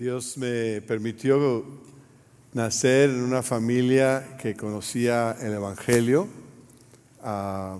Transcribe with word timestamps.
Dios 0.00 0.38
me 0.38 0.80
permitió 0.80 1.62
nacer 2.54 3.10
en 3.10 3.20
una 3.20 3.42
familia 3.42 4.38
que 4.40 4.56
conocía 4.56 5.36
el 5.42 5.52
Evangelio. 5.52 6.26
Ah, 7.22 7.78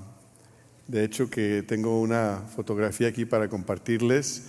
de 0.87 1.03
hecho, 1.03 1.30
que 1.30 1.62
tengo 1.62 1.98
una 1.98 2.43
fotografía 2.54 3.09
aquí 3.09 3.25
para 3.25 3.48
compartirles 3.48 4.43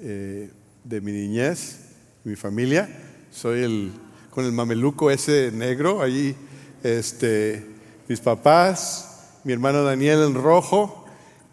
eh, 0.00 0.50
de 0.82 1.00
mi 1.00 1.12
niñez, 1.12 1.82
mi 2.24 2.34
familia. 2.34 2.88
Soy 3.30 3.62
el 3.62 3.92
con 4.30 4.44
el 4.44 4.50
mameluco 4.50 5.08
ese 5.08 5.52
negro 5.52 6.02
allí, 6.02 6.34
este, 6.82 7.64
mis 8.08 8.18
papás, 8.18 9.38
mi 9.44 9.52
hermano 9.52 9.84
Daniel 9.84 10.24
en 10.24 10.34
rojo 10.34 11.06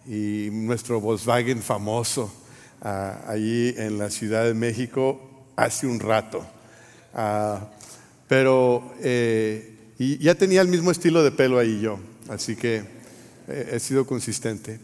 y 0.07 0.49
nuestro 0.51 0.99
Volkswagen 0.99 1.61
famoso 1.61 2.33
ah, 2.81 3.21
allí 3.27 3.75
en 3.77 3.99
la 3.99 4.09
Ciudad 4.09 4.45
de 4.45 4.55
México 4.55 5.27
hace 5.63 5.87
un 5.87 5.99
rato. 5.99 6.45
Ah, 7.13 7.67
pero 8.27 8.93
eh, 9.01 9.93
y 9.99 10.17
ya 10.17 10.35
tenía 10.35 10.61
el 10.61 10.67
mismo 10.67 10.91
estilo 10.91 11.23
de 11.23 11.31
pelo 11.31 11.59
ahí 11.59 11.81
yo, 11.81 11.99
así 12.29 12.55
que 12.55 12.83
eh, 13.47 13.71
he 13.73 13.79
sido 13.79 14.05
consistente. 14.05 14.79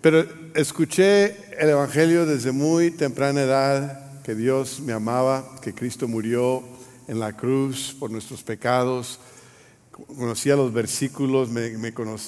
Pero 0.00 0.24
escuché 0.54 1.36
el 1.58 1.70
Evangelio 1.70 2.26
desde 2.26 2.52
muy 2.52 2.90
temprana 2.90 3.42
edad, 3.42 4.22
que 4.22 4.34
Dios 4.34 4.80
me 4.80 4.92
amaba, 4.92 5.58
que 5.62 5.72
Cristo 5.72 6.06
murió 6.06 6.62
en 7.08 7.18
la 7.18 7.36
cruz 7.36 7.96
por 7.98 8.10
nuestros 8.10 8.42
pecados. 8.42 9.18
Conocía 9.90 10.56
los 10.56 10.72
versículos, 10.72 11.48
me, 11.48 11.72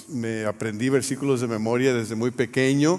me 0.08 0.45
aprendí 0.47 0.88
versículos 0.88 1.41
de 1.41 1.48
memoria 1.48 1.92
desde 1.92 2.14
muy 2.14 2.30
pequeño 2.30 2.98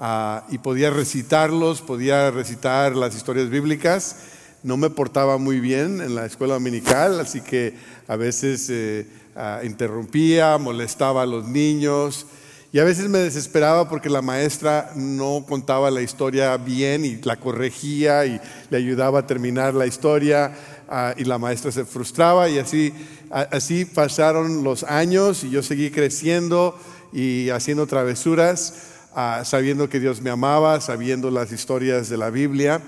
Ah, 0.00 0.44
y 0.48 0.58
podía 0.58 0.90
recitarlos, 0.90 1.80
podía 1.80 2.30
recitar 2.30 2.94
las 2.94 3.16
historias 3.16 3.50
bíblicas. 3.50 4.14
No 4.62 4.76
me 4.76 4.90
portaba 4.90 5.38
muy 5.38 5.58
bien 5.58 6.00
en 6.00 6.14
la 6.14 6.24
escuela 6.24 6.54
dominical, 6.54 7.18
así 7.18 7.40
que 7.40 7.74
a 8.06 8.14
veces 8.14 8.68
eh, 8.70 9.08
ah, 9.34 9.60
interrumpía, 9.64 10.56
molestaba 10.58 11.22
a 11.22 11.26
los 11.26 11.48
niños. 11.48 12.26
Y 12.72 12.78
a 12.78 12.84
veces 12.84 13.08
me 13.08 13.18
desesperaba 13.18 13.88
porque 13.88 14.08
la 14.08 14.22
maestra 14.22 14.92
no 14.94 15.44
contaba 15.48 15.90
la 15.90 16.02
historia 16.02 16.56
bien 16.58 17.04
y 17.04 17.16
la 17.22 17.34
corregía 17.34 18.24
y 18.24 18.40
le 18.70 18.76
ayudaba 18.76 19.20
a 19.20 19.26
terminar 19.26 19.74
la 19.74 19.86
historia 19.86 20.54
ah, 20.88 21.12
y 21.16 21.24
la 21.24 21.38
maestra 21.38 21.72
se 21.72 21.84
frustraba. 21.84 22.48
Y 22.48 22.60
así, 22.60 22.94
así 23.30 23.84
pasaron 23.84 24.62
los 24.62 24.84
años 24.84 25.42
y 25.42 25.50
yo 25.50 25.60
seguí 25.64 25.90
creciendo 25.90 26.78
y 27.12 27.48
haciendo 27.50 27.88
travesuras 27.88 28.94
sabiendo 29.44 29.88
que 29.88 29.98
Dios 29.98 30.20
me 30.20 30.30
amaba, 30.30 30.80
sabiendo 30.80 31.30
las 31.30 31.50
historias 31.50 32.08
de 32.08 32.16
la 32.16 32.30
Biblia. 32.30 32.80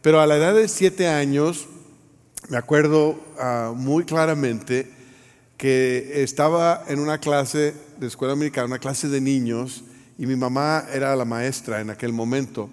Pero 0.00 0.20
a 0.20 0.26
la 0.26 0.36
edad 0.36 0.54
de 0.54 0.66
siete 0.68 1.08
años, 1.08 1.66
me 2.48 2.56
acuerdo 2.56 3.20
ah, 3.38 3.72
muy 3.74 4.04
claramente 4.04 4.90
que 5.58 6.22
estaba 6.22 6.84
en 6.88 7.00
una 7.00 7.18
clase 7.18 7.74
de 7.98 8.06
escuela 8.06 8.32
americana, 8.32 8.66
una 8.66 8.78
clase 8.78 9.08
de 9.08 9.20
niños, 9.20 9.84
y 10.16 10.26
mi 10.26 10.36
mamá 10.36 10.84
era 10.92 11.14
la 11.16 11.24
maestra 11.24 11.80
en 11.80 11.90
aquel 11.90 12.12
momento. 12.12 12.70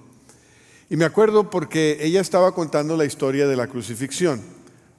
Y 0.89 0.95
me 0.95 1.05
acuerdo 1.05 1.49
porque 1.49 1.97
ella 1.99 2.21
estaba 2.21 2.53
contando 2.53 2.95
la 2.95 3.05
historia 3.05 3.47
de 3.47 3.55
la 3.55 3.67
crucifixión. 3.67 4.41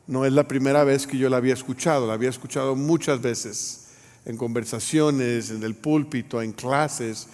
No 0.06 0.26
es 0.26 0.32
la 0.32 0.46
primera 0.46 0.84
vez 0.84 1.06
que 1.06 1.16
yo 1.16 1.30
la 1.30 1.38
había 1.38 1.54
escuchado, 1.54 2.06
la 2.06 2.14
había 2.14 2.28
escuchado 2.28 2.76
muchas 2.76 3.22
veces 3.22 3.86
en 4.26 4.36
conversaciones, 4.36 5.50
en 5.50 5.62
el 5.62 5.76
púlpito, 5.76 6.42
en 6.42 6.52
clases, 6.52 7.28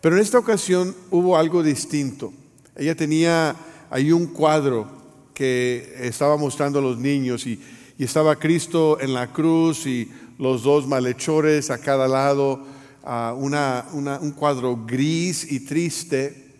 pero 0.00 0.16
en 0.16 0.22
esta 0.22 0.38
ocasión 0.38 0.94
hubo 1.10 1.36
algo 1.36 1.62
distinto. 1.62 2.32
Ella 2.76 2.94
tenía 2.94 3.54
ahí 3.90 4.12
un 4.12 4.26
cuadro 4.26 4.88
que 5.34 5.94
estaba 6.00 6.36
mostrando 6.36 6.78
a 6.78 6.82
los 6.82 6.98
niños 6.98 7.46
y, 7.46 7.60
estaba 7.98 8.36
Cristo 8.36 8.98
en 8.98 9.12
la 9.12 9.30
cruz 9.30 9.84
y 9.84 10.10
los 10.38 10.62
dos 10.62 10.86
malhechores 10.86 11.70
a 11.70 11.76
cada 11.76 12.08
lado, 12.08 12.64
un 13.04 14.32
cuadro 14.34 14.86
gris 14.86 15.52
y 15.52 15.60
triste. 15.60 16.50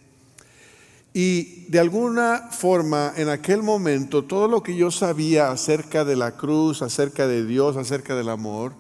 Y 1.14 1.64
de 1.68 1.80
alguna 1.80 2.50
forma, 2.50 3.14
en 3.16 3.30
aquel 3.30 3.62
momento, 3.62 4.22
todo 4.24 4.48
lo 4.48 4.62
que 4.62 4.76
yo 4.76 4.90
sabía 4.90 5.50
acerca 5.50 6.04
de 6.04 6.14
la 6.14 6.36
cruz, 6.36 6.82
acerca 6.82 7.26
de 7.26 7.46
Dios, 7.46 7.78
acerca 7.78 8.14
del 8.14 8.28
amor, 8.28 8.74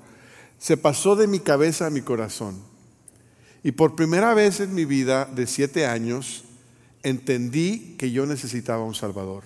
se 0.58 0.76
pasó 0.76 1.16
de 1.16 1.26
mi 1.26 1.40
cabeza 1.40 1.86
a 1.86 1.90
mi 1.90 2.02
corazón. 2.02 2.69
Y 3.62 3.72
por 3.72 3.94
primera 3.94 4.34
vez 4.34 4.60
en 4.60 4.74
mi 4.74 4.84
vida 4.84 5.26
de 5.26 5.46
siete 5.46 5.86
años 5.86 6.44
entendí 7.02 7.96
que 7.98 8.10
yo 8.10 8.26
necesitaba 8.26 8.84
un 8.84 8.94
Salvador. 8.94 9.42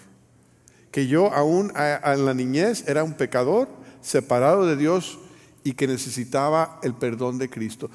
Que 0.91 1.07
yo 1.07 1.33
aún 1.33 1.73
en 1.77 2.25
la 2.25 2.35
niñez 2.35 2.85
era 2.87 3.03
un 3.03 3.15
pecador 3.15 3.69
separado 4.01 4.67
de 4.67 4.77
Dios 4.77 5.19
y 5.65 5.73
que 5.73 5.89
necesitaba 5.89 6.79
el 6.83 6.95
perdón 6.95 7.39
de 7.39 7.51
Cristo. 7.51 7.91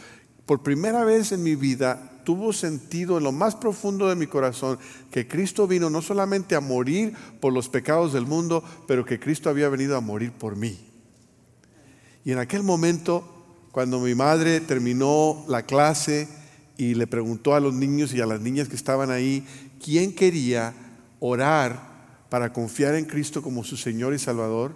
Por 0.45 0.63
primera 0.63 1.05
vez 1.05 1.31
en 1.31 1.43
mi 1.43 1.55
vida 1.55 2.21
tuvo 2.25 2.51
sentido 2.51 3.17
en 3.17 3.23
lo 3.23 3.31
más 3.31 3.55
profundo 3.55 4.09
de 4.09 4.15
mi 4.15 4.27
corazón 4.27 4.77
que 5.11 5.27
Cristo 5.27 5.67
vino 5.67 5.89
no 5.89 6.01
solamente 6.01 6.55
a 6.55 6.59
morir 6.59 7.13
por 7.39 7.53
los 7.53 7.69
pecados 7.69 8.11
del 8.13 8.25
mundo, 8.25 8.63
pero 8.87 9.05
que 9.05 9.19
Cristo 9.19 9.49
había 9.49 9.69
venido 9.69 9.95
a 9.95 10.01
morir 10.01 10.31
por 10.31 10.55
mí. 10.55 10.77
Y 12.25 12.31
en 12.31 12.39
aquel 12.39 12.63
momento 12.63 13.38
cuando 13.71 13.99
mi 13.99 14.15
madre 14.15 14.59
terminó 14.61 15.45
la 15.47 15.63
clase 15.63 16.27
y 16.77 16.95
le 16.95 17.07
preguntó 17.07 17.53
a 17.53 17.59
los 17.59 17.73
niños 17.73 18.13
y 18.13 18.21
a 18.21 18.25
las 18.25 18.41
niñas 18.41 18.67
que 18.67 18.75
estaban 18.75 19.11
ahí, 19.11 19.45
¿quién 19.83 20.13
quería 20.13 20.73
orar 21.19 22.25
para 22.29 22.51
confiar 22.53 22.95
en 22.95 23.05
Cristo 23.05 23.41
como 23.41 23.63
su 23.63 23.77
Señor 23.77 24.13
y 24.13 24.19
Salvador? 24.19 24.73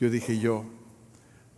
Yo 0.00 0.10
dije 0.10 0.38
yo. 0.38 0.64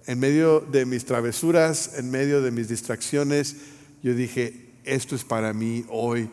En 0.07 0.21
medio 0.21 0.61
de 0.61 0.87
mis 0.87 1.05
travesuras, 1.05 1.93
en 1.97 2.11
medio 2.11 2.43
de 2.43 2.51
mis 2.51 2.69
distracciones, 2.69 3.57
yo 4.03 4.15
dije, 4.15 4.71
esto 4.85 5.17
es 5.17 5.25
para 5.25 5.53
mí 5.53 5.85
hoy. 5.89 6.31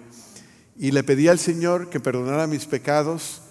Y 0.78 0.92
le 0.92 1.04
pedí 1.04 1.28
al 1.28 1.40
Señor 1.40 1.90
que 1.90 2.00
perdonara 2.00 2.48
mis 2.48 2.66
pecados, 2.66 3.42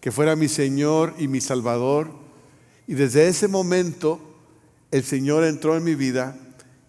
que 0.00 0.12
fuera 0.12 0.36
mi 0.36 0.48
Señor 0.48 1.14
y 1.18 1.28
mi 1.28 1.40
Salvador. 1.40 2.10
Y 2.86 2.94
desde 2.94 3.28
ese 3.28 3.48
momento 3.48 4.33
el 4.94 5.02
Señor 5.02 5.42
entró 5.42 5.76
en 5.76 5.82
mi 5.82 5.96
vida 5.96 6.36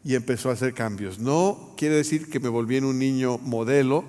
y 0.04 0.14
empezó 0.14 0.52
a 0.52 0.54
hacer 0.54 0.76
cambios. 0.76 1.18
No 1.18 1.74
quiere 1.76 1.96
decir 1.96 2.30
que 2.30 2.40
me 2.40 2.50
volví 2.50 2.78
en 2.78 2.86
un 2.86 3.00
niño 3.00 3.40
modelo, 3.40 4.04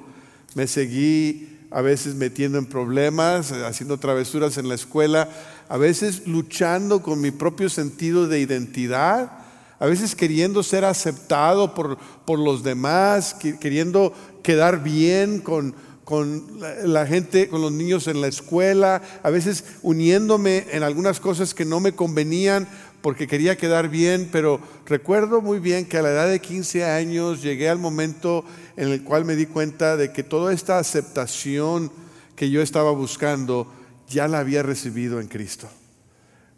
me 0.54 0.66
seguí 0.66 1.60
a 1.70 1.80
veces 1.80 2.14
metiendo 2.14 2.58
en 2.58 2.66
problemas, 2.66 3.52
haciendo 3.52 3.96
travesuras 3.98 4.58
en 4.58 4.68
la 4.68 4.74
escuela, 4.74 5.30
a 5.70 5.78
veces 5.78 6.26
luchando 6.26 7.00
con 7.00 7.22
mi 7.22 7.30
propio 7.30 7.70
sentido 7.70 8.28
de 8.28 8.38
identidad, 8.38 9.32
a 9.78 9.86
veces 9.86 10.14
queriendo 10.14 10.62
ser 10.62 10.84
aceptado 10.84 11.74
por, 11.74 11.96
por 12.26 12.38
los 12.38 12.62
demás, 12.62 13.34
queriendo 13.58 14.12
quedar 14.42 14.82
bien 14.82 15.40
con, 15.40 15.74
con 16.06 16.60
la 16.84 17.04
gente, 17.04 17.48
con 17.48 17.60
los 17.62 17.72
niños 17.72 18.06
en 18.06 18.20
la 18.20 18.28
escuela, 18.28 19.02
a 19.24 19.30
veces 19.30 19.64
uniéndome 19.82 20.64
en 20.70 20.84
algunas 20.84 21.18
cosas 21.18 21.52
que 21.52 21.64
no 21.64 21.80
me 21.80 21.96
convenían 21.96 22.68
porque 23.06 23.28
quería 23.28 23.56
quedar 23.56 23.88
bien, 23.88 24.28
pero 24.32 24.60
recuerdo 24.84 25.40
muy 25.40 25.60
bien 25.60 25.86
que 25.86 25.96
a 25.96 26.02
la 26.02 26.10
edad 26.10 26.28
de 26.28 26.40
15 26.40 26.86
años 26.86 27.40
llegué 27.40 27.68
al 27.68 27.78
momento 27.78 28.44
en 28.76 28.88
el 28.88 29.04
cual 29.04 29.24
me 29.24 29.36
di 29.36 29.46
cuenta 29.46 29.96
de 29.96 30.12
que 30.12 30.24
toda 30.24 30.52
esta 30.52 30.80
aceptación 30.80 31.92
que 32.34 32.50
yo 32.50 32.60
estaba 32.60 32.90
buscando 32.90 33.72
ya 34.08 34.26
la 34.26 34.40
había 34.40 34.64
recibido 34.64 35.20
en 35.20 35.28
Cristo. 35.28 35.68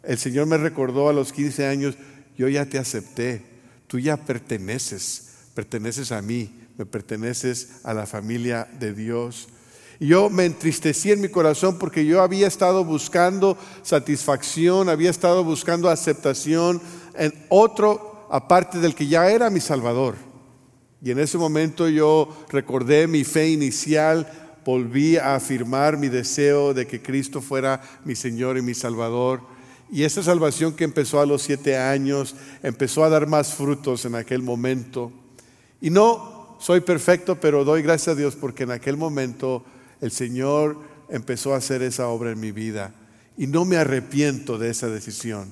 El 0.01 0.17
Señor 0.17 0.47
me 0.47 0.57
recordó 0.57 1.07
a 1.07 1.13
los 1.13 1.33
15 1.33 1.67
años, 1.67 1.99
yo 2.35 2.47
ya 2.47 2.65
te 2.65 2.79
acepté, 2.79 3.43
tú 3.85 3.99
ya 3.99 4.17
perteneces, 4.17 5.35
perteneces 5.53 6.11
a 6.11 6.23
mí, 6.23 6.51
me 6.79 6.87
perteneces 6.87 7.73
a 7.83 7.93
la 7.93 8.07
familia 8.07 8.67
de 8.79 8.95
Dios. 8.95 9.49
Yo 9.99 10.29
me 10.29 10.45
entristecí 10.45 11.11
en 11.11 11.19
mi 11.19 11.27
corazón 11.27 11.77
porque 11.77 12.05
yo 12.05 12.21
había 12.21 12.47
estado 12.47 12.85
buscando 12.85 13.57
satisfacción, 13.83 14.87
había 14.87 15.09
estado 15.09 15.43
buscando 15.43 15.89
aceptación 15.89 16.81
en 17.15 17.33
otro 17.49 18.27
aparte 18.29 18.79
del 18.79 18.95
que 18.95 19.07
ya 19.07 19.29
era 19.29 19.49
mi 19.49 19.59
Salvador. 19.59 20.15
Y 21.01 21.11
en 21.11 21.19
ese 21.19 21.37
momento 21.37 21.89
yo 21.89 22.29
recordé 22.49 23.07
mi 23.07 23.25
fe 23.25 23.49
inicial, 23.49 24.31
volví 24.63 25.17
a 25.17 25.35
afirmar 25.35 25.97
mi 25.97 26.07
deseo 26.07 26.73
de 26.73 26.87
que 26.87 27.01
Cristo 27.01 27.41
fuera 27.41 27.81
mi 28.05 28.15
Señor 28.15 28.57
y 28.57 28.61
mi 28.61 28.73
Salvador. 28.73 29.41
Y 29.91 30.03
esa 30.03 30.23
salvación 30.23 30.73
que 30.73 30.85
empezó 30.85 31.19
a 31.19 31.25
los 31.25 31.41
siete 31.41 31.77
años 31.77 32.35
empezó 32.63 33.03
a 33.03 33.09
dar 33.09 33.27
más 33.27 33.53
frutos 33.53 34.05
en 34.05 34.15
aquel 34.15 34.43
momento. 34.43 35.11
Y 35.81 35.89
no 35.89 36.57
soy 36.59 36.79
perfecto, 36.81 37.39
pero 37.39 37.65
doy 37.65 37.81
gracias 37.81 38.09
a 38.09 38.19
Dios 38.19 38.35
porque 38.35 38.63
en 38.63 38.71
aquel 38.71 38.95
momento 38.95 39.65
el 40.01 40.11
Señor 40.11 40.79
empezó 41.09 41.53
a 41.53 41.57
hacer 41.57 41.81
esa 41.81 42.07
obra 42.07 42.31
en 42.31 42.39
mi 42.39 42.51
vida 42.51 42.93
y 43.37 43.47
no 43.47 43.65
me 43.65 43.77
arrepiento 43.77 44.57
de 44.57 44.69
esa 44.69 44.87
decisión. 44.87 45.47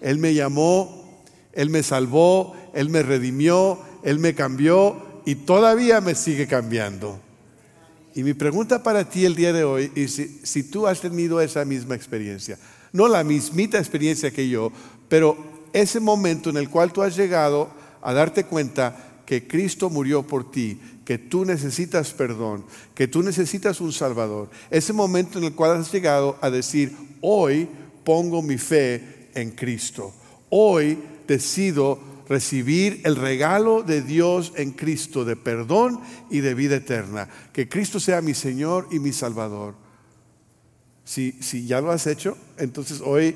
Él 0.00 0.18
me 0.18 0.34
llamó, 0.34 1.22
Él 1.52 1.70
me 1.70 1.82
salvó, 1.82 2.54
Él 2.74 2.90
me 2.90 3.02
redimió, 3.02 3.78
Él 4.02 4.18
me 4.18 4.34
cambió 4.34 5.22
y 5.24 5.34
todavía 5.36 6.00
me 6.00 6.14
sigue 6.14 6.46
cambiando. 6.46 7.18
Y 8.14 8.22
mi 8.22 8.34
pregunta 8.34 8.82
para 8.82 9.08
ti 9.08 9.24
el 9.24 9.34
día 9.34 9.52
de 9.52 9.64
hoy 9.64 9.90
es 9.96 10.22
si, 10.42 10.62
tú 10.62 10.86
has 10.86 11.00
tenido 11.00 11.40
esa 11.40 11.64
misma 11.64 11.96
experiencia. 11.96 12.58
No 12.92 13.08
la 13.08 13.24
mismita 13.24 13.78
experiencia 13.78 14.30
que 14.30 14.48
yo, 14.48 14.70
pero 15.08 15.36
ese 15.72 15.98
momento 15.98 16.50
en 16.50 16.58
el 16.58 16.70
cual 16.70 16.92
tú 16.92 17.02
has 17.02 17.16
llegado 17.16 17.70
a 18.02 18.12
darte 18.12 18.44
cuenta 18.44 19.22
que 19.26 19.48
Cristo 19.48 19.90
murió 19.90 20.22
por 20.22 20.50
ti, 20.50 20.80
que 21.04 21.18
tú 21.18 21.44
necesitas 21.44 22.12
perdón, 22.12 22.64
que 22.94 23.08
tú 23.08 23.22
necesitas 23.22 23.80
un 23.80 23.92
Salvador. 23.92 24.48
Ese 24.70 24.92
momento 24.92 25.38
en 25.38 25.44
el 25.44 25.54
cual 25.54 25.76
has 25.76 25.92
llegado 25.92 26.38
a 26.40 26.50
decir, 26.50 26.96
hoy 27.20 27.68
pongo 28.04 28.42
mi 28.42 28.58
fe 28.58 29.30
en 29.34 29.50
Cristo. 29.50 30.14
Hoy 30.48 30.98
decido 31.26 31.98
recibir 32.28 33.02
el 33.04 33.16
regalo 33.16 33.82
de 33.82 34.02
Dios 34.02 34.52
en 34.56 34.72
Cristo 34.72 35.24
de 35.24 35.36
perdón 35.36 36.00
y 36.30 36.40
de 36.40 36.54
vida 36.54 36.76
eterna. 36.76 37.28
Que 37.52 37.68
Cristo 37.68 38.00
sea 38.00 38.22
mi 38.22 38.34
Señor 38.34 38.88
y 38.90 38.98
mi 38.98 39.12
Salvador. 39.12 39.74
Si, 41.04 41.32
si 41.42 41.66
ya 41.66 41.82
lo 41.82 41.90
has 41.90 42.06
hecho, 42.06 42.36
entonces 42.56 43.02
hoy 43.04 43.34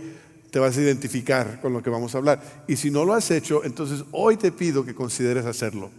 te 0.51 0.59
vas 0.59 0.77
a 0.77 0.81
identificar 0.81 1.61
con 1.61 1.75
lo 1.75 1.83
que 1.83 1.91
vamos 1.91 2.15
a 2.15 2.19
hablar. 2.19 2.65
Y 2.67 2.77
si 2.77 2.91
no 2.91 3.05
lo 3.05 3.13
has 3.13 3.31
hecho, 3.31 3.63
entonces 3.65 4.05
hoy 4.13 4.39
te 4.39 4.53
pido 4.53 4.85
que 4.87 4.95
consideres 4.95 5.45
hacerlo. 5.45 5.91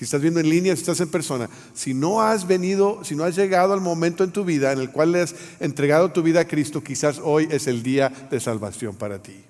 Si 0.00 0.04
estás 0.04 0.22
viendo 0.22 0.40
en 0.40 0.48
línea, 0.48 0.74
si 0.74 0.80
estás 0.80 0.98
en 1.00 1.10
persona, 1.10 1.50
si 1.74 1.92
no 1.92 2.22
has 2.22 2.46
venido, 2.46 3.04
si 3.04 3.14
no 3.14 3.22
has 3.22 3.36
llegado 3.36 3.74
al 3.74 3.82
momento 3.82 4.24
en 4.24 4.30
tu 4.30 4.46
vida 4.46 4.72
en 4.72 4.78
el 4.78 4.90
cual 4.90 5.12
le 5.12 5.20
has 5.20 5.34
entregado 5.60 6.10
tu 6.10 6.22
vida 6.22 6.40
a 6.40 6.44
Cristo, 6.46 6.82
quizás 6.82 7.20
hoy 7.22 7.48
es 7.50 7.66
el 7.66 7.82
día 7.82 8.08
de 8.30 8.40
salvación 8.40 8.96
para 8.96 9.22
ti. 9.22 9.44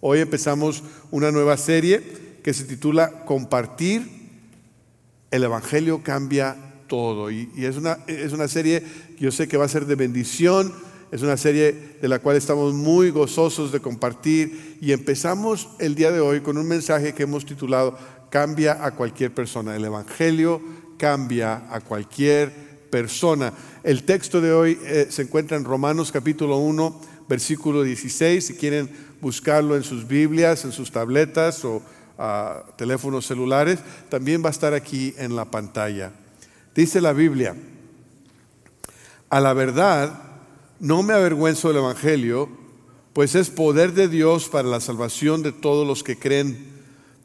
Hoy 0.00 0.18
empezamos 0.18 0.82
una 1.12 1.30
nueva 1.30 1.56
serie 1.56 2.02
que 2.42 2.54
se 2.54 2.64
titula 2.64 3.24
Compartir. 3.24 4.02
El 5.30 5.44
Evangelio 5.44 6.02
cambia 6.02 6.56
todo. 6.88 7.30
Y, 7.30 7.48
es, 7.56 7.76
una, 7.76 7.98
es 8.08 8.32
una 8.32 8.48
serie 8.48 8.82
que 9.16 9.26
yo 9.26 9.30
sé 9.30 9.46
que 9.46 9.58
va 9.58 9.66
a 9.66 9.68
ser 9.68 9.86
de 9.86 9.94
bendición 9.94 10.74
es 11.10 11.22
una 11.22 11.38
serie 11.38 11.96
de 12.02 12.08
la 12.08 12.18
cual 12.18 12.36
estamos 12.36 12.74
muy 12.74 13.10
gozosos 13.10 13.72
de 13.72 13.80
compartir 13.80 14.76
y 14.80 14.92
empezamos 14.92 15.70
el 15.78 15.94
día 15.94 16.10
de 16.10 16.20
hoy 16.20 16.40
con 16.40 16.58
un 16.58 16.68
mensaje 16.68 17.14
que 17.14 17.22
hemos 17.22 17.46
titulado 17.46 17.96
Cambia 18.30 18.84
a 18.84 18.92
cualquier 18.92 19.32
persona. 19.32 19.74
El 19.74 19.84
Evangelio 19.84 20.60
cambia 20.98 21.66
a 21.70 21.80
cualquier 21.80 22.52
persona. 22.90 23.52
El 23.82 24.04
texto 24.04 24.40
de 24.40 24.52
hoy 24.52 24.78
eh, 24.84 25.06
se 25.10 25.22
encuentra 25.22 25.56
en 25.56 25.64
Romanos 25.64 26.12
capítulo 26.12 26.58
1, 26.58 27.00
versículo 27.28 27.82
16. 27.82 28.44
Si 28.44 28.54
quieren 28.54 28.90
buscarlo 29.20 29.76
en 29.76 29.82
sus 29.82 30.06
Biblias, 30.06 30.64
en 30.64 30.72
sus 30.72 30.90
tabletas 30.90 31.64
o 31.64 31.82
ah, 32.18 32.64
teléfonos 32.76 33.26
celulares, 33.26 33.80
también 34.08 34.42
va 34.42 34.48
a 34.48 34.52
estar 34.52 34.74
aquí 34.74 35.14
en 35.18 35.36
la 35.36 35.46
pantalla. 35.46 36.12
Dice 36.74 37.00
la 37.00 37.12
Biblia, 37.12 37.56
a 39.30 39.40
la 39.40 39.52
verdad, 39.52 40.22
no 40.80 41.02
me 41.02 41.12
avergüenzo 41.12 41.68
del 41.68 41.78
Evangelio, 41.78 42.48
pues 43.12 43.34
es 43.34 43.50
poder 43.50 43.92
de 43.92 44.08
Dios 44.08 44.48
para 44.48 44.68
la 44.68 44.80
salvación 44.80 45.42
de 45.42 45.52
todos 45.52 45.86
los 45.86 46.02
que 46.02 46.18
creen, 46.18 46.77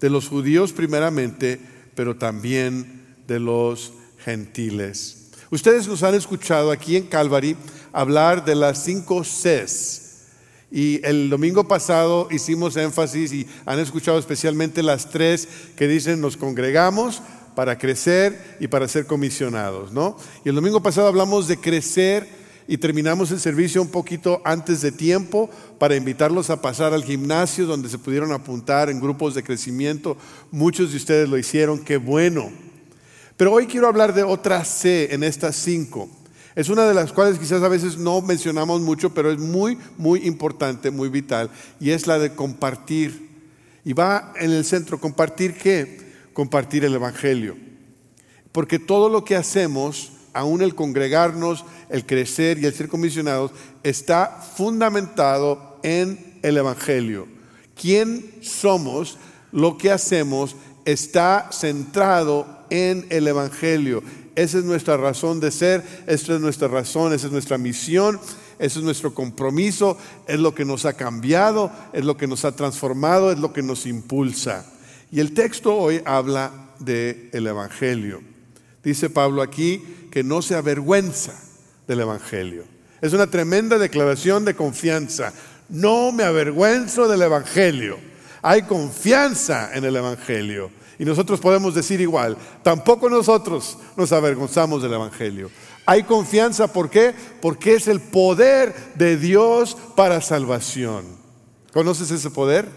de 0.04 0.10
los 0.10 0.28
judíos 0.28 0.74
primeramente, 0.74 1.62
pero 1.96 2.18
también 2.18 3.16
de 3.26 3.40
los 3.40 3.94
gentiles. 4.18 5.30
Ustedes 5.50 5.88
nos 5.88 6.04
han 6.04 6.14
escuchado 6.14 6.72
aquí 6.72 6.98
en 6.98 7.08
Calvary 7.08 7.56
hablar 7.94 8.44
de 8.44 8.54
las 8.54 8.84
cinco 8.84 9.22
Cs. 9.22 10.02
Y 10.70 11.00
el 11.06 11.30
domingo 11.30 11.70
pasado 11.70 12.28
hicimos 12.32 12.76
énfasis 12.76 13.32
y 13.32 13.48
han 13.66 13.80
escuchado 13.80 14.20
especialmente 14.20 14.84
las 14.84 15.10
tres 15.10 15.48
que 15.78 15.88
dicen 15.88 16.20
nos 16.20 16.36
congregamos 16.36 17.22
para 17.56 17.78
crecer 17.78 18.58
y 18.60 18.68
para 18.68 18.90
ser 18.90 19.06
comisionados, 19.06 19.94
¿no? 19.94 20.18
Y 20.44 20.50
el 20.50 20.56
domingo 20.56 20.84
pasado 20.84 21.08
hablamos 21.08 21.48
de 21.48 21.56
crecer 21.56 22.28
y 22.68 22.78
terminamos 22.78 23.32
el 23.32 23.40
servicio 23.40 23.82
un 23.82 23.90
poquito 23.90 24.42
antes 24.46 24.82
de 24.82 24.92
tiempo 24.92 25.50
para 25.80 25.96
invitarlos 25.96 26.50
a 26.50 26.62
pasar 26.62 26.94
al 26.94 27.04
gimnasio 27.04 27.66
donde 27.66 27.90
se 27.90 27.98
pudieron 27.98 28.32
apuntar 28.32 28.90
en 28.90 29.02
grupos 29.02 29.36
de 29.36 29.44
crecimiento. 29.44 30.18
Muchos 30.52 30.92
de 30.92 30.98
ustedes 30.98 31.30
lo 31.30 31.38
hicieron, 31.38 31.80
qué 31.80 31.98
bueno. 31.98 32.52
Pero 33.36 33.52
hoy 33.52 33.68
quiero 33.68 33.88
hablar 33.88 34.14
de 34.14 34.24
otra 34.24 34.64
C 34.64 35.14
en 35.14 35.24
estas 35.24 35.56
cinco. 35.56 36.10
Es 36.56 36.70
una 36.70 36.86
de 36.86 36.94
las 36.94 37.12
cuales 37.12 37.40
quizás 37.40 37.64
a 37.64 37.68
veces 37.68 37.98
no 37.98 38.22
mencionamos 38.22 38.82
mucho, 38.82 39.14
pero 39.14 39.32
es 39.32 39.40
muy, 39.40 39.78
muy 39.98 40.28
importante, 40.28 40.92
muy 40.92 41.10
vital, 41.10 41.50
y 41.80 41.90
es 41.90 42.06
la 42.06 42.20
de 42.20 42.36
compartir. 42.36 43.32
Y 43.84 43.94
va 43.94 44.34
en 44.40 44.52
el 44.52 44.64
centro, 44.64 45.00
¿compartir 45.00 45.56
qué? 45.56 46.30
Compartir 46.32 46.86
el 46.86 46.94
Evangelio. 46.94 47.58
Porque 48.52 48.78
todo 48.78 49.10
lo 49.10 49.26
que 49.26 49.36
hacemos 49.36 50.14
aún 50.34 50.62
el 50.62 50.76
congregarnos, 50.76 51.66
el 51.94 52.08
crecer 52.08 52.58
y 52.58 52.66
el 52.66 52.74
ser 52.74 52.90
comisionados, 52.90 53.52
está 53.84 54.42
fundamentado 54.58 55.78
en 55.84 56.40
el 56.42 56.58
Evangelio. 56.58 57.28
¿Quién 57.80 58.32
somos? 58.42 59.20
Lo 59.52 59.78
que 59.78 59.92
hacemos 59.92 60.56
está 60.86 61.50
centrado 61.52 62.66
en 62.72 63.06
el 63.12 63.28
Evangelio. 63.28 64.02
Esa 64.36 64.58
es 64.58 64.64
nuestra 64.64 64.98
razón 64.98 65.40
de 65.40 65.52
ser, 65.52 65.84
esa 66.08 66.34
es 66.34 66.42
nuestra 66.42 66.68
razón, 66.68 67.14
esa 67.14 67.28
es 67.28 67.32
nuestra 67.32 67.60
misión, 67.60 68.20
ese 68.58 68.80
es 68.80 68.84
nuestro 68.84 69.14
compromiso, 69.14 69.96
es 70.28 70.40
lo 70.40 70.56
que 70.56 70.66
nos 70.66 70.86
ha 70.86 70.94
cambiado, 70.94 71.72
es 71.94 72.04
lo 72.04 72.18
que 72.18 72.26
nos 72.26 72.44
ha 72.44 72.56
transformado, 72.56 73.32
es 73.32 73.38
lo 73.38 73.54
que 73.54 73.62
nos 73.62 73.86
impulsa. 73.86 74.66
Y 75.12 75.20
el 75.20 75.36
texto 75.36 75.76
hoy 75.76 76.02
habla 76.06 76.72
del 76.80 77.30
el 77.34 77.46
Evangelio. 77.46 78.24
Dice 78.84 79.12
Pablo 79.12 79.44
aquí 79.44 79.84
que 80.10 80.24
no 80.24 80.42
se 80.42 80.56
avergüenza 80.56 81.53
del 81.88 82.02
Evangelio. 82.02 82.64
Es 83.02 83.14
una 83.14 83.28
tremenda 83.28 83.78
declaración 83.78 84.46
de 84.46 84.56
confianza. 84.56 85.34
No 85.70 86.12
me 86.12 86.24
avergüenzo 86.24 87.08
del 87.08 87.22
Evangelio. 87.22 87.98
Hay 88.42 88.64
confianza 88.64 89.74
en 89.74 89.84
el 89.84 89.96
Evangelio. 89.96 90.72
Y 91.00 91.06
nosotros 91.06 91.40
podemos 91.40 91.74
decir 91.74 92.00
igual, 92.02 92.38
tampoco 92.62 93.10
nosotros 93.10 93.78
nos 93.98 94.12
avergonzamos 94.12 94.82
del 94.82 94.94
Evangelio. 94.94 95.50
Hay 95.86 96.04
confianza, 96.04 96.72
¿por 96.72 96.90
qué? 96.90 97.14
Porque 97.42 97.76
es 97.76 97.88
el 97.88 98.00
poder 98.00 98.74
de 98.96 99.18
Dios 99.18 99.76
para 99.96 100.22
salvación. 100.22 101.06
¿Conoces 101.74 102.12
ese 102.12 102.30
poder? 102.30 102.68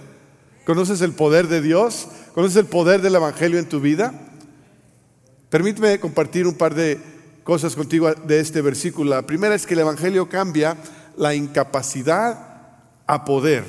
¿Conoces 0.65 1.03
el 1.03 1.13
poder 1.13 1.47
de 1.47 1.61
Dios? 1.61 2.09
¿Conoces 2.35 2.57
el 2.57 2.67
poder 2.67 3.03
del 3.03 3.15
Evangelio 3.15 3.59
en 3.59 3.69
tu 3.69 3.81
vida? 3.81 4.13
Permíteme 5.51 6.01
compartir 6.01 6.47
un 6.47 6.55
par 6.55 6.75
de 6.75 6.99
cosas 7.47 7.77
contigo 7.77 8.13
de 8.13 8.41
este 8.41 8.61
versículo. 8.61 9.11
La 9.11 9.23
primera 9.23 9.55
es 9.55 9.67
que 9.67 9.75
el 9.75 9.81
Evangelio 9.81 10.29
cambia 10.29 10.77
la 11.17 11.33
incapacidad 11.33 12.73
a 13.07 13.25
poder. 13.25 13.63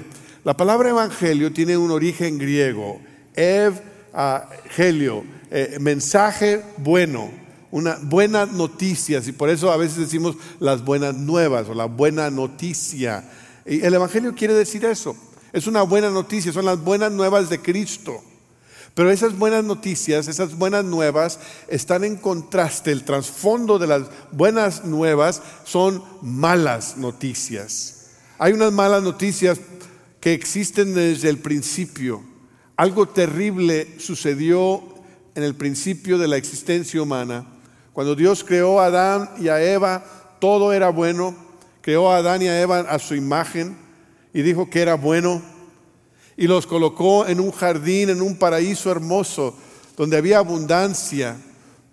La 0.43 0.57
palabra 0.57 0.89
Evangelio 0.89 1.53
tiene 1.53 1.77
un 1.77 1.91
origen 1.91 2.39
griego, 2.39 2.99
evangelio, 3.35 5.23
eh, 5.51 5.77
mensaje 5.79 6.63
bueno, 6.77 7.29
una 7.69 7.99
buena 8.01 8.47
noticia, 8.47 9.21
y 9.23 9.31
por 9.31 9.49
eso 9.49 9.71
a 9.71 9.77
veces 9.77 9.97
decimos 9.97 10.37
las 10.59 10.83
buenas 10.83 11.13
nuevas 11.13 11.69
o 11.69 11.75
la 11.75 11.85
buena 11.85 12.31
noticia. 12.31 13.29
Y 13.63 13.85
el 13.85 13.93
Evangelio 13.93 14.33
quiere 14.33 14.55
decir 14.55 14.85
eso, 14.85 15.15
es 15.53 15.67
una 15.67 15.83
buena 15.83 16.09
noticia, 16.09 16.51
son 16.51 16.65
las 16.65 16.83
buenas 16.83 17.11
nuevas 17.11 17.47
de 17.47 17.61
Cristo. 17.61 18.23
Pero 18.97 19.11
esas 19.11 19.37
buenas 19.37 19.63
noticias, 19.63 20.27
esas 20.27 20.57
buenas 20.57 20.83
nuevas 20.83 21.39
están 21.67 22.03
en 22.03 22.15
contraste. 22.15 22.91
El 22.91 23.03
trasfondo 23.03 23.77
de 23.77 23.85
las 23.85 24.07
buenas 24.31 24.85
nuevas 24.85 25.43
son 25.65 26.03
malas 26.23 26.97
noticias. 26.97 28.07
Hay 28.39 28.53
unas 28.53 28.73
malas 28.73 29.03
noticias 29.03 29.59
que 30.19 30.33
existen 30.33 30.95
desde 30.95 31.29
el 31.29 31.37
principio. 31.37 32.23
Algo 32.75 33.07
terrible 33.07 33.99
sucedió 33.99 34.81
en 35.35 35.43
el 35.43 35.53
principio 35.53 36.17
de 36.17 36.29
la 36.29 36.37
existencia 36.37 36.99
humana. 36.99 37.45
Cuando 37.93 38.15
Dios 38.15 38.43
creó 38.43 38.79
a 38.79 38.87
Adán 38.87 39.29
y 39.37 39.49
a 39.49 39.61
Eva, 39.61 40.05
todo 40.39 40.73
era 40.73 40.89
bueno. 40.89 41.35
Creó 41.81 42.11
a 42.11 42.17
Adán 42.17 42.41
y 42.41 42.47
a 42.47 42.59
Eva 42.59 42.79
a 42.79 42.97
su 42.97 43.13
imagen 43.13 43.77
y 44.33 44.41
dijo 44.41 44.71
que 44.71 44.81
era 44.81 44.95
bueno 44.95 45.43
y 46.37 46.47
los 46.47 46.67
colocó 46.67 47.25
en 47.25 47.39
un 47.39 47.51
jardín, 47.51 48.11
en 48.11 48.21
un 48.21 48.37
paraíso 48.37 48.91
hermoso, 48.91 49.55
donde 49.97 50.15
había 50.15 50.37
abundancia 50.37 51.35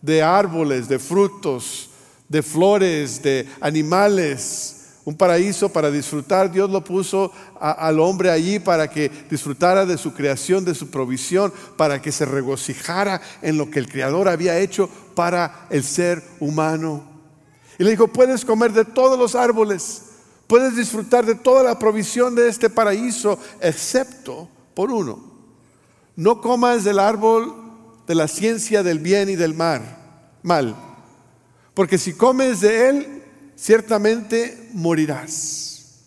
de 0.03 0.23
árboles, 0.23 0.87
de 0.87 0.99
frutos, 0.99 1.89
de 2.29 2.43
flores, 2.43 3.23
de 3.23 3.49
animales, 3.61 4.75
un 5.07 5.17
paraíso 5.17 5.71
para 5.71 5.91
disfrutar. 5.91 6.53
Dios 6.53 6.71
lo 6.71 6.85
puso 6.85 7.33
al 7.59 7.99
hombre 8.01 8.31
allí 8.31 8.59
para 8.59 8.89
que 8.89 9.11
disfrutara 9.31 9.87
de 9.87 9.97
su 9.97 10.13
creación, 10.13 10.65
de 10.65 10.75
su 10.75 10.91
provisión, 10.91 11.53
para 11.77 12.01
que 12.03 12.13
se 12.13 12.27
regocijara 12.27 13.21
en 13.41 13.57
lo 13.57 13.71
que 13.71 13.79
el 13.79 13.89
Creador 13.89 14.29
había 14.29 14.59
hecho 14.59 14.89
para 15.15 15.67
el 15.71 15.85
ser 15.85 16.23
humano. 16.41 17.03
Y 17.79 17.85
le 17.85 17.91
dijo, 17.91 18.09
puedes 18.09 18.45
comer 18.45 18.73
de 18.73 18.85
todos 18.85 19.19
los 19.19 19.35
árboles, 19.35 20.03
Puedes 20.55 20.77
disfrutar 20.77 21.27
de 21.27 21.35
toda 21.35 21.65
la 21.65 21.81
provisión 21.81 22.37
de 22.37 22.47
este 22.47 22.71
paraíso, 22.71 23.41
excepto 23.61 24.49
por 24.73 24.93
uno. 24.93 25.19
No 26.15 26.41
comas 26.41 26.85
del 26.85 27.01
árbol 27.01 27.53
de 28.07 28.15
la 28.15 28.29
ciencia 28.29 28.85
del 28.85 29.01
bien 29.01 29.29
y 29.29 29.35
del 29.35 29.53
mal, 29.53 29.83
mal, 30.45 30.77
porque 31.75 31.99
si 31.99 32.13
comes 32.13 32.61
de 32.61 32.89
él, 32.89 33.23
ciertamente 33.57 34.71
morirás. 34.75 36.05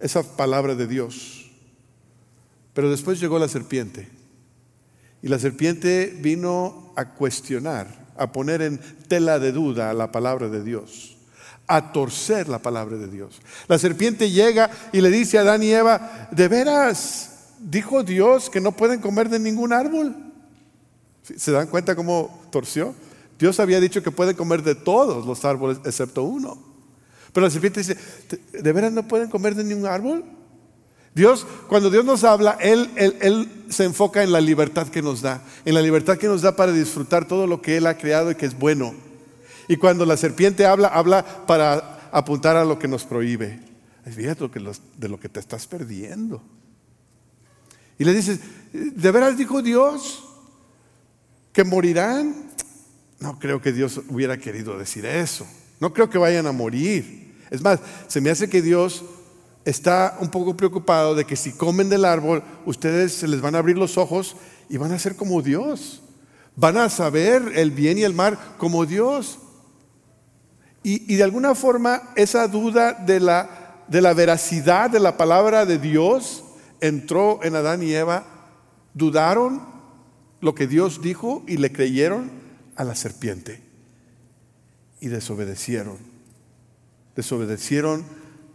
Esa 0.00 0.24
palabra 0.24 0.74
de 0.74 0.88
Dios. 0.88 1.52
Pero 2.74 2.90
después 2.90 3.20
llegó 3.20 3.38
la 3.38 3.46
serpiente. 3.46 4.08
Y 5.22 5.28
la 5.28 5.38
serpiente 5.38 6.18
vino 6.20 6.92
a 6.96 7.14
cuestionar, 7.14 8.08
a 8.16 8.32
poner 8.32 8.60
en 8.60 8.80
tela 9.06 9.38
de 9.38 9.52
duda 9.52 9.94
la 9.94 10.10
palabra 10.10 10.48
de 10.48 10.64
Dios, 10.64 11.14
a 11.68 11.92
torcer 11.92 12.48
la 12.48 12.58
palabra 12.58 12.96
de 12.96 13.06
Dios. 13.06 13.40
La 13.68 13.78
serpiente 13.78 14.30
llega 14.30 14.70
y 14.92 15.00
le 15.00 15.10
dice 15.10 15.38
a 15.38 15.42
Adán 15.42 15.62
y 15.62 15.70
Eva, 15.70 16.28
¿de 16.32 16.48
veras 16.48 17.50
dijo 17.60 18.02
Dios 18.02 18.50
que 18.50 18.60
no 18.60 18.72
pueden 18.72 19.00
comer 19.00 19.28
de 19.28 19.38
ningún 19.38 19.72
árbol? 19.72 20.16
¿Se 21.22 21.52
dan 21.52 21.68
cuenta 21.68 21.94
cómo 21.94 22.42
torció? 22.50 22.94
Dios 23.38 23.60
había 23.60 23.80
dicho 23.80 24.02
que 24.02 24.10
pueden 24.10 24.34
comer 24.34 24.62
de 24.62 24.74
todos 24.74 25.26
los 25.26 25.44
árboles 25.44 25.78
excepto 25.84 26.22
uno. 26.22 26.58
Pero 27.32 27.46
la 27.46 27.50
serpiente 27.50 27.80
dice, 27.80 27.96
¿de 28.52 28.72
veras 28.72 28.92
no 28.92 29.06
pueden 29.06 29.28
comer 29.28 29.54
de 29.54 29.62
ningún 29.62 29.86
árbol? 29.86 30.24
Dios, 31.14 31.46
cuando 31.68 31.90
Dios 31.90 32.04
nos 32.04 32.24
habla, 32.24 32.56
él, 32.60 32.90
él, 32.96 33.48
se 33.68 33.84
enfoca 33.84 34.22
en 34.22 34.32
la 34.32 34.40
libertad 34.40 34.88
que 34.88 35.02
nos 35.02 35.20
da, 35.20 35.42
en 35.64 35.74
la 35.74 35.82
libertad 35.82 36.16
que 36.16 36.28
nos 36.28 36.42
da 36.42 36.56
para 36.56 36.72
disfrutar 36.72 37.26
todo 37.26 37.46
lo 37.46 37.60
que 37.60 37.76
Él 37.76 37.86
ha 37.86 37.98
creado 37.98 38.30
y 38.30 38.34
que 38.34 38.46
es 38.46 38.58
bueno. 38.58 38.94
Y 39.68 39.76
cuando 39.76 40.06
la 40.06 40.16
serpiente 40.16 40.66
habla, 40.66 40.88
habla 40.88 41.46
para 41.46 42.08
apuntar 42.10 42.56
a 42.56 42.64
lo 42.64 42.78
que 42.78 42.88
nos 42.88 43.04
prohíbe. 43.04 43.60
Fíjate 44.10 44.48
de 44.96 45.08
lo 45.08 45.20
que 45.20 45.28
te 45.28 45.38
estás 45.38 45.66
perdiendo. 45.66 46.42
Y 47.98 48.04
le 48.04 48.14
dices, 48.14 48.40
¿de 48.72 49.10
veras 49.10 49.36
dijo 49.36 49.60
Dios 49.60 50.24
que 51.52 51.64
morirán? 51.64 52.34
No 53.20 53.38
creo 53.38 53.60
que 53.60 53.72
Dios 53.72 54.00
hubiera 54.08 54.38
querido 54.38 54.78
decir 54.78 55.04
eso. 55.04 55.46
No 55.80 55.92
creo 55.92 56.08
que 56.08 56.18
vayan 56.18 56.46
a 56.46 56.52
morir. 56.52 57.36
Es 57.50 57.60
más, 57.60 57.80
se 58.06 58.20
me 58.20 58.30
hace 58.30 58.48
que 58.48 58.62
Dios 58.62 59.04
está 59.64 60.16
un 60.20 60.30
poco 60.30 60.56
preocupado 60.56 61.14
de 61.14 61.24
que 61.24 61.36
si 61.36 61.52
comen 61.52 61.88
del 61.88 62.04
árbol, 62.04 62.42
ustedes 62.64 63.12
se 63.12 63.28
les 63.28 63.40
van 63.40 63.54
a 63.54 63.58
abrir 63.58 63.76
los 63.76 63.98
ojos 63.98 64.36
y 64.68 64.76
van 64.76 64.92
a 64.92 64.98
ser 64.98 65.16
como 65.16 65.42
Dios. 65.42 66.02
Van 66.56 66.76
a 66.76 66.88
saber 66.88 67.52
el 67.54 67.70
bien 67.70 67.98
y 67.98 68.02
el 68.02 68.14
mal 68.14 68.38
como 68.58 68.86
Dios. 68.86 69.38
Y, 70.90 71.16
de 71.16 71.22
alguna 71.22 71.54
forma 71.54 72.00
esa 72.16 72.48
duda 72.48 72.94
de 72.94 73.20
la, 73.20 73.84
de 73.88 74.00
la 74.00 74.14
veracidad 74.14 74.88
de 74.88 75.00
la 75.00 75.18
palabra 75.18 75.66
de 75.66 75.78
Dios 75.78 76.44
entró 76.80 77.40
en 77.42 77.56
Adán 77.56 77.82
y 77.82 77.92
Eva. 77.92 78.24
Dudaron 78.94 79.60
lo 80.40 80.54
que 80.54 80.66
Dios 80.66 81.02
dijo 81.02 81.44
y 81.46 81.58
le 81.58 81.72
creyeron 81.72 82.30
a 82.74 82.84
la 82.84 82.94
serpiente. 82.94 83.60
Y 84.98 85.08
desobedecieron. 85.08 85.98
Desobedecieron 87.14 88.02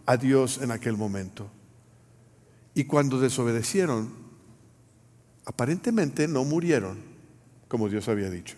a 0.04 0.16
Dios 0.16 0.58
en 0.60 0.72
aquel 0.72 0.96
momento. 0.96 1.48
Y 2.74 2.82
cuando 2.82 3.20
desobedecieron, 3.20 4.12
aparentemente 5.44 6.26
no 6.26 6.42
murieron 6.42 6.98
como 7.68 7.88
Dios 7.88 8.08
había 8.08 8.28
dicho. 8.28 8.56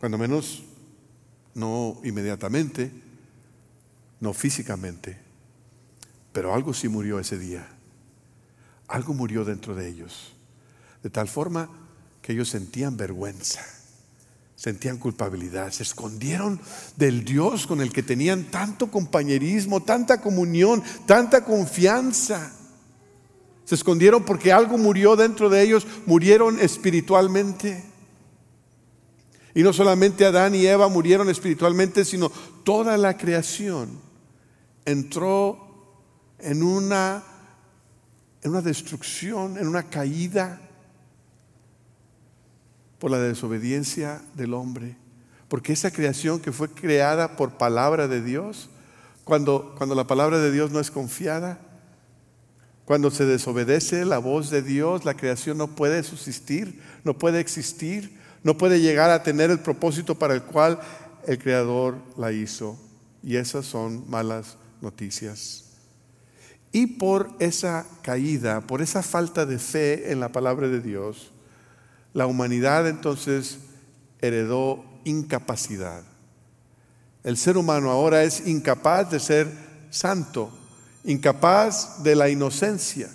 Cuando 0.00 0.18
menos 0.18 0.64
no 1.58 2.00
inmediatamente, 2.04 2.90
no 4.20 4.32
físicamente, 4.32 5.18
pero 6.32 6.54
algo 6.54 6.72
sí 6.72 6.88
murió 6.88 7.18
ese 7.18 7.38
día. 7.38 7.68
Algo 8.86 9.12
murió 9.12 9.44
dentro 9.44 9.74
de 9.74 9.88
ellos. 9.88 10.32
De 11.02 11.10
tal 11.10 11.28
forma 11.28 11.68
que 12.22 12.32
ellos 12.32 12.48
sentían 12.48 12.96
vergüenza 12.96 13.60
sentían 14.58 14.98
culpabilidad, 14.98 15.70
se 15.70 15.84
escondieron 15.84 16.60
del 16.96 17.24
Dios 17.24 17.64
con 17.68 17.80
el 17.80 17.92
que 17.92 18.02
tenían 18.02 18.42
tanto 18.50 18.90
compañerismo, 18.90 19.84
tanta 19.84 20.20
comunión, 20.20 20.82
tanta 21.06 21.44
confianza. 21.44 22.52
Se 23.64 23.76
escondieron 23.76 24.24
porque 24.24 24.52
algo 24.52 24.76
murió 24.76 25.14
dentro 25.14 25.48
de 25.48 25.62
ellos, 25.62 25.86
murieron 26.06 26.58
espiritualmente. 26.58 27.84
Y 29.58 29.62
no 29.64 29.72
solamente 29.72 30.24
Adán 30.24 30.54
y 30.54 30.64
Eva 30.64 30.86
murieron 30.86 31.28
espiritualmente, 31.28 32.04
sino 32.04 32.30
toda 32.62 32.96
la 32.96 33.16
creación 33.16 33.98
entró 34.84 35.98
en 36.38 36.62
una, 36.62 37.24
en 38.40 38.52
una 38.52 38.62
destrucción, 38.62 39.58
en 39.58 39.66
una 39.66 39.82
caída 39.82 40.60
por 43.00 43.10
la 43.10 43.18
desobediencia 43.18 44.22
del 44.34 44.54
hombre. 44.54 44.96
Porque 45.48 45.72
esa 45.72 45.90
creación 45.90 46.38
que 46.38 46.52
fue 46.52 46.70
creada 46.70 47.34
por 47.36 47.58
palabra 47.58 48.06
de 48.06 48.22
Dios, 48.22 48.70
cuando, 49.24 49.74
cuando 49.76 49.96
la 49.96 50.06
palabra 50.06 50.38
de 50.38 50.52
Dios 50.52 50.70
no 50.70 50.78
es 50.78 50.92
confiada, 50.92 51.58
cuando 52.84 53.10
se 53.10 53.24
desobedece 53.24 54.04
la 54.04 54.18
voz 54.18 54.50
de 54.50 54.62
Dios, 54.62 55.04
la 55.04 55.14
creación 55.14 55.58
no 55.58 55.74
puede 55.74 56.04
subsistir, 56.04 56.80
no 57.02 57.18
puede 57.18 57.40
existir, 57.40 58.17
no 58.42 58.56
puede 58.56 58.80
llegar 58.80 59.10
a 59.10 59.22
tener 59.22 59.50
el 59.50 59.60
propósito 59.60 60.18
para 60.18 60.34
el 60.34 60.42
cual 60.42 60.80
el 61.26 61.38
Creador 61.38 61.96
la 62.16 62.32
hizo. 62.32 62.78
Y 63.22 63.36
esas 63.36 63.66
son 63.66 64.08
malas 64.08 64.56
noticias. 64.80 65.64
Y 66.72 66.86
por 66.86 67.30
esa 67.38 67.86
caída, 68.02 68.60
por 68.60 68.82
esa 68.82 69.02
falta 69.02 69.46
de 69.46 69.58
fe 69.58 70.12
en 70.12 70.20
la 70.20 70.30
palabra 70.30 70.68
de 70.68 70.80
Dios, 70.80 71.32
la 72.12 72.26
humanidad 72.26 72.88
entonces 72.88 73.58
heredó 74.20 74.84
incapacidad. 75.04 76.02
El 77.24 77.36
ser 77.36 77.56
humano 77.56 77.90
ahora 77.90 78.22
es 78.22 78.46
incapaz 78.46 79.10
de 79.10 79.20
ser 79.20 79.48
santo, 79.90 80.50
incapaz 81.04 82.02
de 82.02 82.14
la 82.14 82.28
inocencia, 82.28 83.10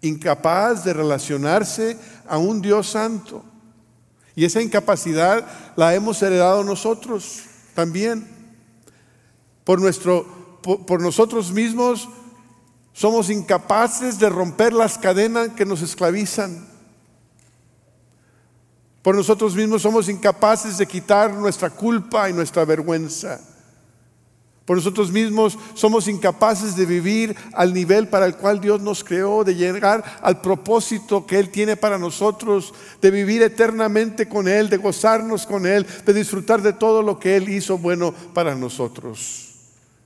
incapaz 0.00 0.84
de 0.84 0.92
relacionarse 0.92 1.96
a 2.26 2.38
un 2.38 2.60
Dios 2.60 2.88
santo. 2.88 3.44
Y 4.36 4.44
esa 4.44 4.60
incapacidad 4.60 5.46
la 5.76 5.94
hemos 5.94 6.22
heredado 6.22 6.62
nosotros 6.62 7.40
también. 7.74 8.28
Por, 9.64 9.80
nuestro, 9.80 10.60
por, 10.62 11.00
nosotros 11.00 11.50
mismos 11.50 12.06
somos 12.92 13.30
incapaces 13.30 14.18
de 14.18 14.28
romper 14.28 14.74
las 14.74 14.98
cadenas 14.98 15.48
que 15.56 15.64
nos 15.64 15.80
esclavizan. 15.80 16.68
Por 19.02 19.16
nosotros 19.16 19.54
mismos 19.54 19.82
somos 19.82 20.08
incapaces 20.10 20.76
de 20.76 20.86
quitar 20.86 21.32
nuestra 21.32 21.70
culpa 21.70 22.28
y 22.28 22.34
nuestra 22.34 22.66
vergüenza. 22.66 23.40
Por 24.66 24.76
nosotros 24.76 25.12
mismos 25.12 25.56
somos 25.74 26.08
incapaces 26.08 26.74
de 26.74 26.86
vivir 26.86 27.36
al 27.52 27.72
nivel 27.72 28.08
para 28.08 28.26
el 28.26 28.36
cual 28.36 28.60
Dios 28.60 28.82
nos 28.82 29.04
creó, 29.04 29.44
de 29.44 29.54
llegar 29.54 30.18
al 30.20 30.40
propósito 30.40 31.24
que 31.24 31.38
Él 31.38 31.50
tiene 31.50 31.76
para 31.76 31.98
nosotros, 31.98 32.74
de 33.00 33.12
vivir 33.12 33.42
eternamente 33.42 34.28
con 34.28 34.48
Él, 34.48 34.68
de 34.68 34.76
gozarnos 34.76 35.46
con 35.46 35.66
Él, 35.66 35.86
de 36.04 36.12
disfrutar 36.12 36.62
de 36.62 36.72
todo 36.72 37.00
lo 37.00 37.20
que 37.20 37.36
Él 37.36 37.48
hizo 37.48 37.78
bueno 37.78 38.12
para 38.34 38.56
nosotros. 38.56 39.54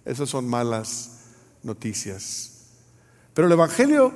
Esas 0.05 0.29
son 0.29 0.47
malas 0.47 1.21
noticias. 1.63 2.51
Pero 3.33 3.47
el 3.47 3.53
Evangelio 3.53 4.13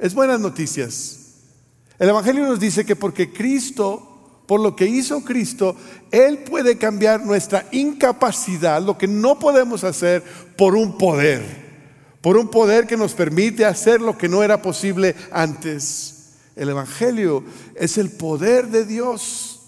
es 0.00 0.12
buenas 0.12 0.40
noticias. 0.40 1.20
El 2.00 2.08
Evangelio 2.08 2.48
nos 2.48 2.58
dice 2.58 2.84
que 2.84 2.96
porque 2.96 3.32
Cristo 3.32 4.17
por 4.48 4.60
lo 4.60 4.74
que 4.74 4.86
hizo 4.86 5.20
Cristo, 5.20 5.76
Él 6.10 6.38
puede 6.38 6.78
cambiar 6.78 7.22
nuestra 7.22 7.66
incapacidad, 7.70 8.80
lo 8.82 8.96
que 8.96 9.06
no 9.06 9.38
podemos 9.38 9.84
hacer, 9.84 10.24
por 10.56 10.74
un 10.74 10.96
poder, 10.96 11.42
por 12.22 12.38
un 12.38 12.48
poder 12.48 12.86
que 12.86 12.96
nos 12.96 13.12
permite 13.12 13.66
hacer 13.66 14.00
lo 14.00 14.16
que 14.16 14.26
no 14.26 14.42
era 14.42 14.62
posible 14.62 15.14
antes. 15.32 16.30
El 16.56 16.70
Evangelio 16.70 17.44
es 17.74 17.98
el 17.98 18.10
poder 18.10 18.68
de 18.68 18.86
Dios. 18.86 19.60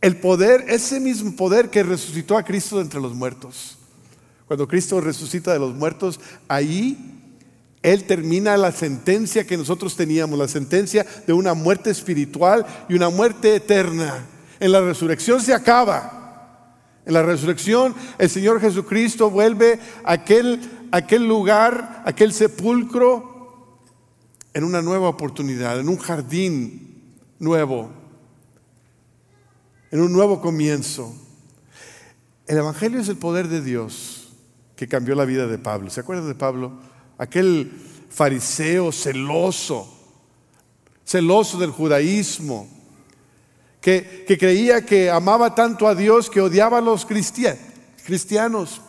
El 0.00 0.16
poder, 0.16 0.64
ese 0.68 0.98
mismo 0.98 1.36
poder 1.36 1.68
que 1.68 1.82
resucitó 1.82 2.38
a 2.38 2.44
Cristo 2.44 2.76
de 2.76 2.84
entre 2.84 3.02
los 3.02 3.12
muertos. 3.12 3.76
Cuando 4.46 4.66
Cristo 4.66 4.98
resucita 4.98 5.52
de 5.52 5.58
los 5.58 5.74
muertos, 5.74 6.18
ahí 6.48 7.21
él 7.82 8.04
termina 8.04 8.56
la 8.56 8.70
sentencia 8.70 9.46
que 9.46 9.56
nosotros 9.56 9.96
teníamos, 9.96 10.38
la 10.38 10.48
sentencia 10.48 11.04
de 11.26 11.32
una 11.32 11.54
muerte 11.54 11.90
espiritual 11.90 12.64
y 12.88 12.94
una 12.94 13.08
muerte 13.10 13.56
eterna. 13.56 14.26
En 14.60 14.70
la 14.70 14.80
resurrección 14.80 15.40
se 15.40 15.52
acaba. 15.52 16.20
En 17.04 17.14
la 17.14 17.22
resurrección 17.22 17.94
el 18.18 18.30
Señor 18.30 18.60
Jesucristo 18.60 19.30
vuelve 19.30 19.80
a 20.04 20.12
aquel, 20.12 20.60
aquel 20.92 21.26
lugar, 21.26 22.02
aquel 22.06 22.32
sepulcro, 22.32 23.30
en 24.54 24.64
una 24.64 24.82
nueva 24.82 25.08
oportunidad, 25.08 25.80
en 25.80 25.88
un 25.88 25.96
jardín 25.96 27.16
nuevo, 27.38 27.90
en 29.90 30.00
un 30.00 30.12
nuevo 30.12 30.40
comienzo. 30.40 31.12
El 32.46 32.58
Evangelio 32.58 33.00
es 33.00 33.08
el 33.08 33.16
poder 33.16 33.48
de 33.48 33.62
Dios 33.62 34.34
que 34.76 34.86
cambió 34.86 35.14
la 35.14 35.24
vida 35.24 35.46
de 35.46 35.58
Pablo. 35.58 35.90
¿Se 35.90 36.00
acuerdan 36.00 36.28
de 36.28 36.34
Pablo? 36.34 36.91
Aquel 37.18 37.70
fariseo 38.10 38.92
celoso, 38.92 39.88
celoso 41.04 41.58
del 41.58 41.70
judaísmo, 41.70 42.68
que, 43.80 44.36
creía 44.38 44.86
que 44.86 45.10
amaba 45.10 45.54
tanto 45.54 45.88
a 45.88 45.94
Dios 45.94 46.30
que 46.30 46.40
odiaba 46.40 46.78
a 46.78 46.80
los 46.80 47.04
cristianos. 47.04 48.80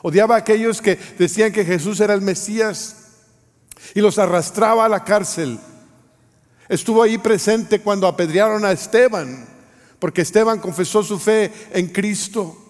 Odiaba 0.00 0.36
a 0.36 0.38
aquellos 0.38 0.80
que 0.80 0.96
decían 1.18 1.52
que 1.52 1.64
Jesús 1.64 1.98
era 1.98 2.14
el 2.14 2.22
Mesías 2.22 2.96
y 3.94 4.00
los 4.00 4.18
arrastraba 4.18 4.84
a 4.84 4.88
la 4.88 5.02
cárcel. 5.02 5.58
Estuvo 6.68 7.02
ahí 7.02 7.18
presente 7.18 7.80
cuando 7.80 8.06
apedrearon 8.06 8.64
a 8.64 8.70
Esteban, 8.70 9.48
porque 9.98 10.22
Esteban 10.22 10.60
confesó 10.60 11.02
su 11.02 11.18
fe 11.18 11.50
en 11.72 11.88
Cristo. 11.88 12.67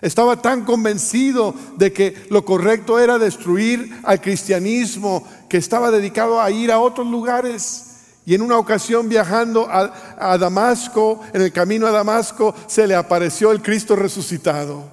Estaba 0.00 0.40
tan 0.40 0.64
convencido 0.64 1.54
de 1.76 1.92
que 1.92 2.26
lo 2.30 2.44
correcto 2.44 2.98
era 2.98 3.18
destruir 3.18 4.00
al 4.02 4.20
cristianismo 4.20 5.26
que 5.48 5.58
estaba 5.58 5.90
dedicado 5.90 6.40
a 6.40 6.50
ir 6.50 6.72
a 6.72 6.78
otros 6.78 7.06
lugares. 7.06 7.86
Y 8.24 8.34
en 8.34 8.42
una 8.42 8.58
ocasión 8.58 9.08
viajando 9.08 9.68
a, 9.68 10.38
Damasco, 10.38 11.20
en 11.32 11.42
el 11.42 11.52
camino 11.52 11.86
a 11.86 11.90
Damasco, 11.90 12.54
se 12.66 12.86
le 12.86 12.94
apareció 12.94 13.50
el 13.50 13.60
Cristo 13.60 13.94
resucitado. 13.96 14.84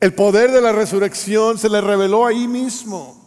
El 0.00 0.14
poder 0.14 0.50
de 0.50 0.62
la 0.62 0.72
resurrección 0.72 1.58
se 1.58 1.68
le 1.68 1.80
reveló 1.80 2.24
ahí 2.24 2.48
mismo. 2.48 3.20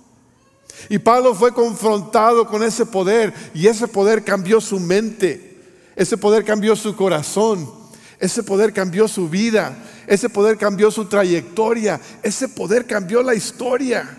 Y 0.89 0.97
Pablo 0.97 1.35
fue 1.35 1.53
confrontado 1.53 2.47
con 2.47 2.63
ese 2.63 2.85
poder 2.85 3.33
y 3.53 3.67
ese 3.67 3.87
poder 3.87 4.23
cambió 4.23 4.59
su 4.59 4.79
mente, 4.79 5.61
ese 5.95 6.17
poder 6.17 6.43
cambió 6.43 6.75
su 6.75 6.95
corazón, 6.95 7.82
ese 8.23 8.41
poder 8.41 8.71
cambió 8.71 9.09
su 9.09 9.27
vida. 9.27 9.75
Ese 10.07 10.29
poder 10.29 10.57
cambió 10.57 10.89
su 10.91 11.03
trayectoria. 11.03 11.99
Ese 12.23 12.47
poder 12.47 12.85
cambió 12.85 13.21
la 13.21 13.35
historia. 13.35 14.17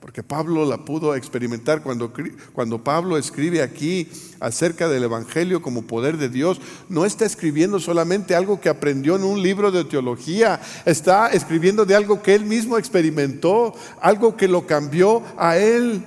Porque 0.00 0.24
Pablo 0.24 0.66
la 0.66 0.84
pudo 0.84 1.14
experimentar 1.14 1.84
cuando, 1.84 2.12
cuando 2.52 2.82
Pablo 2.82 3.16
escribe 3.16 3.62
aquí 3.62 4.08
acerca 4.40 4.88
del 4.88 5.04
Evangelio 5.04 5.62
como 5.62 5.82
poder 5.82 6.16
de 6.16 6.28
Dios. 6.28 6.60
No 6.88 7.04
está 7.04 7.24
escribiendo 7.24 7.78
solamente 7.78 8.34
algo 8.34 8.60
que 8.60 8.68
aprendió 8.68 9.14
en 9.14 9.22
un 9.22 9.40
libro 9.40 9.70
de 9.70 9.84
teología. 9.84 10.60
Está 10.84 11.28
escribiendo 11.28 11.84
de 11.84 11.94
algo 11.94 12.22
que 12.22 12.34
él 12.34 12.44
mismo 12.44 12.76
experimentó. 12.76 13.72
Algo 14.00 14.36
que 14.36 14.48
lo 14.48 14.66
cambió 14.66 15.22
a 15.38 15.56
él. 15.58 16.04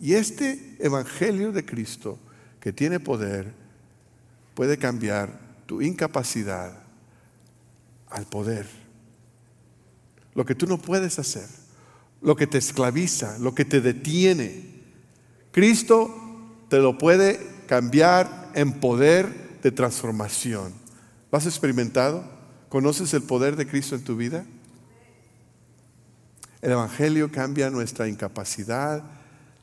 Y 0.00 0.14
este 0.14 0.78
Evangelio 0.78 1.52
de 1.52 1.66
Cristo 1.66 2.18
que 2.58 2.72
tiene 2.72 3.00
poder 3.00 3.52
puede 4.54 4.78
cambiar 4.78 5.47
tu 5.68 5.82
incapacidad 5.82 6.72
al 8.08 8.24
poder. 8.24 8.66
Lo 10.34 10.46
que 10.46 10.54
tú 10.54 10.66
no 10.66 10.78
puedes 10.78 11.18
hacer, 11.18 11.46
lo 12.22 12.36
que 12.36 12.46
te 12.46 12.56
esclaviza, 12.56 13.38
lo 13.38 13.54
que 13.54 13.66
te 13.66 13.82
detiene. 13.82 14.80
Cristo 15.52 16.10
te 16.70 16.78
lo 16.78 16.96
puede 16.96 17.38
cambiar 17.66 18.50
en 18.54 18.80
poder 18.80 19.60
de 19.62 19.70
transformación. 19.70 20.72
¿Lo 21.30 21.36
has 21.36 21.44
experimentado? 21.44 22.24
¿Conoces 22.70 23.12
el 23.12 23.24
poder 23.24 23.56
de 23.56 23.66
Cristo 23.66 23.94
en 23.94 24.04
tu 24.04 24.16
vida? 24.16 24.46
El 26.62 26.72
Evangelio 26.72 27.30
cambia 27.30 27.68
nuestra 27.68 28.08
incapacidad 28.08 29.04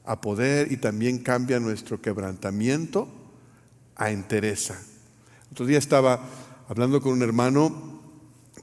a 0.06 0.22
poder 0.22 0.72
y 0.72 0.78
también 0.78 1.18
cambia 1.18 1.60
nuestro 1.60 2.00
quebrantamiento 2.00 3.10
a 3.96 4.12
entereza. 4.12 4.80
Otro 5.52 5.66
día 5.66 5.78
estaba 5.78 6.22
hablando 6.68 7.02
con 7.02 7.14
un 7.14 7.22
hermano 7.22 8.02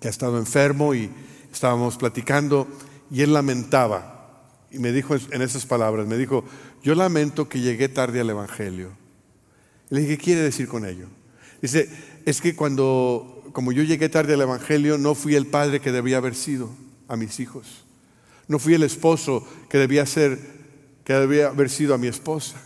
que 0.00 0.08
ha 0.08 0.10
estado 0.10 0.38
enfermo 0.38 0.94
y 0.94 1.10
estábamos 1.52 1.96
platicando 1.96 2.66
y 3.10 3.22
él 3.22 3.32
lamentaba 3.32 4.12
y 4.72 4.78
me 4.78 4.90
dijo 4.90 5.14
en 5.14 5.42
esas 5.42 5.66
palabras, 5.66 6.06
me 6.06 6.16
dijo, 6.16 6.44
yo 6.82 6.94
lamento 6.94 7.48
que 7.48 7.60
llegué 7.60 7.90
tarde 7.90 8.20
al 8.20 8.30
Evangelio. 8.30 8.90
le 9.90 10.00
dije, 10.00 10.16
¿qué 10.16 10.24
quiere 10.24 10.40
decir 10.40 10.66
con 10.66 10.86
ello? 10.86 11.06
Dice, 11.60 11.90
es 12.24 12.40
que 12.40 12.56
cuando, 12.56 13.44
como 13.52 13.72
yo 13.72 13.82
llegué 13.82 14.08
tarde 14.08 14.32
al 14.32 14.40
Evangelio, 14.40 14.96
no 14.96 15.14
fui 15.14 15.34
el 15.34 15.46
padre 15.46 15.80
que 15.80 15.92
debía 15.92 16.16
haber 16.16 16.34
sido 16.34 16.70
a 17.06 17.16
mis 17.16 17.38
hijos. 17.38 17.84
No 18.48 18.58
fui 18.58 18.72
el 18.72 18.82
esposo 18.82 19.46
que 19.68 19.76
debía 19.76 20.06
ser, 20.06 20.38
que 21.04 21.12
debía 21.12 21.48
haber 21.48 21.68
sido 21.68 21.94
a 21.94 21.98
mi 21.98 22.06
esposa. 22.06 22.56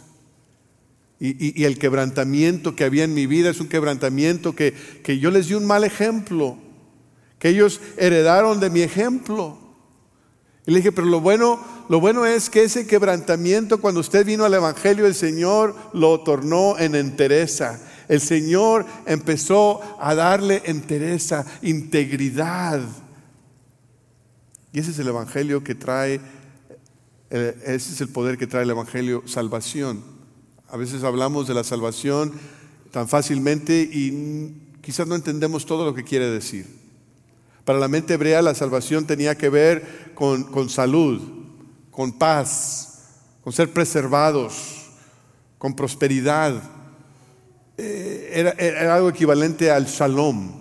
Y, 1.19 1.65
el 1.65 1.79
quebrantamiento 1.79 2.77
que 2.77 2.85
había 2.85 3.05
en 3.05 3.15
mi 3.15 3.27
vida 3.27 3.51
es 3.51 3.61
un 3.61 3.69
quebrantamiento 3.69 4.55
que, 4.55 4.75
que 5.03 5.19
yo 5.19 5.31
les 5.31 5.49
di 5.49 5.55
un 5.55 5.67
mal 5.67 5.85
ejemplo 5.85 6.59
que 7.39 7.51
ellos 7.51 7.81
heredaron 7.97 8.61
de 8.61 8.71
mi 8.71 8.81
ejemplo. 8.81 9.59
Y 10.67 10.73
le 10.73 10.79
dije, 10.79 10.93
pero 10.93 11.07
lo 11.07 11.21
bueno, 11.21 11.61
lo 11.89 12.01
bueno 12.01 12.27
es 12.27 12.51
que 12.51 12.65
ese 12.65 12.87
quebrantamiento, 12.87 13.81
cuando 13.81 14.01
usted 14.01 14.27
vino 14.27 14.45
al 14.45 14.55
Evangelio, 14.55 15.07
el 15.07 15.15
Señor 15.15 15.77
lo 15.93 16.21
tornó 16.21 16.79
en 16.79 16.95
entereza. 16.95 17.81
El 18.09 18.21
Señor 18.21 18.85
empezó 19.07 19.81
a 20.01 20.15
darle 20.15 20.63
entereza, 20.65 21.45
integridad. 21.63 22.81
Y 24.73 24.81
ese 24.81 24.91
es 24.91 24.99
el 24.99 25.09
Evangelio 25.09 25.63
que 25.63 25.75
trae, 25.75 26.21
eh, 27.31 27.55
ese 27.65 27.93
es 27.93 28.01
el 28.01 28.09
poder 28.09 28.37
que 28.37 28.47
trae 28.47 28.65
el 28.65 28.71
Evangelio, 28.71 29.23
salvación. 29.27 30.16
A 30.69 30.77
veces 30.77 31.05
hablamos 31.05 31.47
de 31.47 31.55
la 31.55 31.63
salvación 31.63 32.33
tan 32.91 33.07
fácilmente 33.07 33.89
y 33.93 34.53
quizás 34.81 35.07
no 35.07 35.15
entendemos 35.15 35.65
todo 35.65 35.85
lo 35.85 35.95
que 35.95 36.03
quiere 36.03 36.29
decir. 36.29 36.67
Para 37.65 37.79
la 37.79 37.87
mente 37.87 38.15
hebrea 38.15 38.43
la 38.43 38.55
salvación 38.55 39.07
tenía 39.07 39.37
que 39.37 39.49
ver 39.49 40.13
con, 40.15 40.69
salud, 40.69 41.21
con 41.93 42.19
paz, 42.19 43.11
con 43.45 43.53
ser 43.53 43.73
preservados, 43.73 44.91
con 45.59 45.77
prosperidad. 45.77 46.61
Eh, 47.77 48.31
era, 48.33 48.51
era 48.53 48.97
algo 48.97 49.09
equivalente 49.09 49.71
al 49.71 49.87
shalom. 49.87 50.53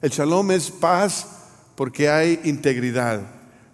El 0.00 0.10
shalom 0.10 0.52
es 0.52 0.70
paz 0.70 1.26
porque 1.74 2.08
hay 2.08 2.40
integridad, 2.44 3.22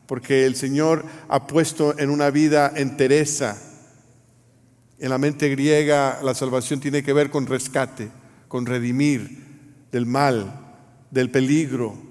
porque 0.07 0.47
el 0.47 0.57
Señor 0.57 1.05
ha 1.29 1.47
puesto 1.47 1.99
en 1.99 2.09
una 2.09 2.31
vida 2.31 2.73
entereza. 2.77 3.59
En 4.99 5.11
la 5.11 5.19
mente 5.19 5.49
griega 5.49 6.21
la 6.23 6.35
salvación 6.35 6.81
tiene 6.81 7.03
que 7.03 7.13
ver 7.13 7.31
con 7.31 7.47
rescate, 7.47 8.11
con 8.49 8.67
redimir 8.67 9.45
del 9.93 10.07
mal, 10.07 10.77
del 11.11 11.31
peligro, 11.31 12.07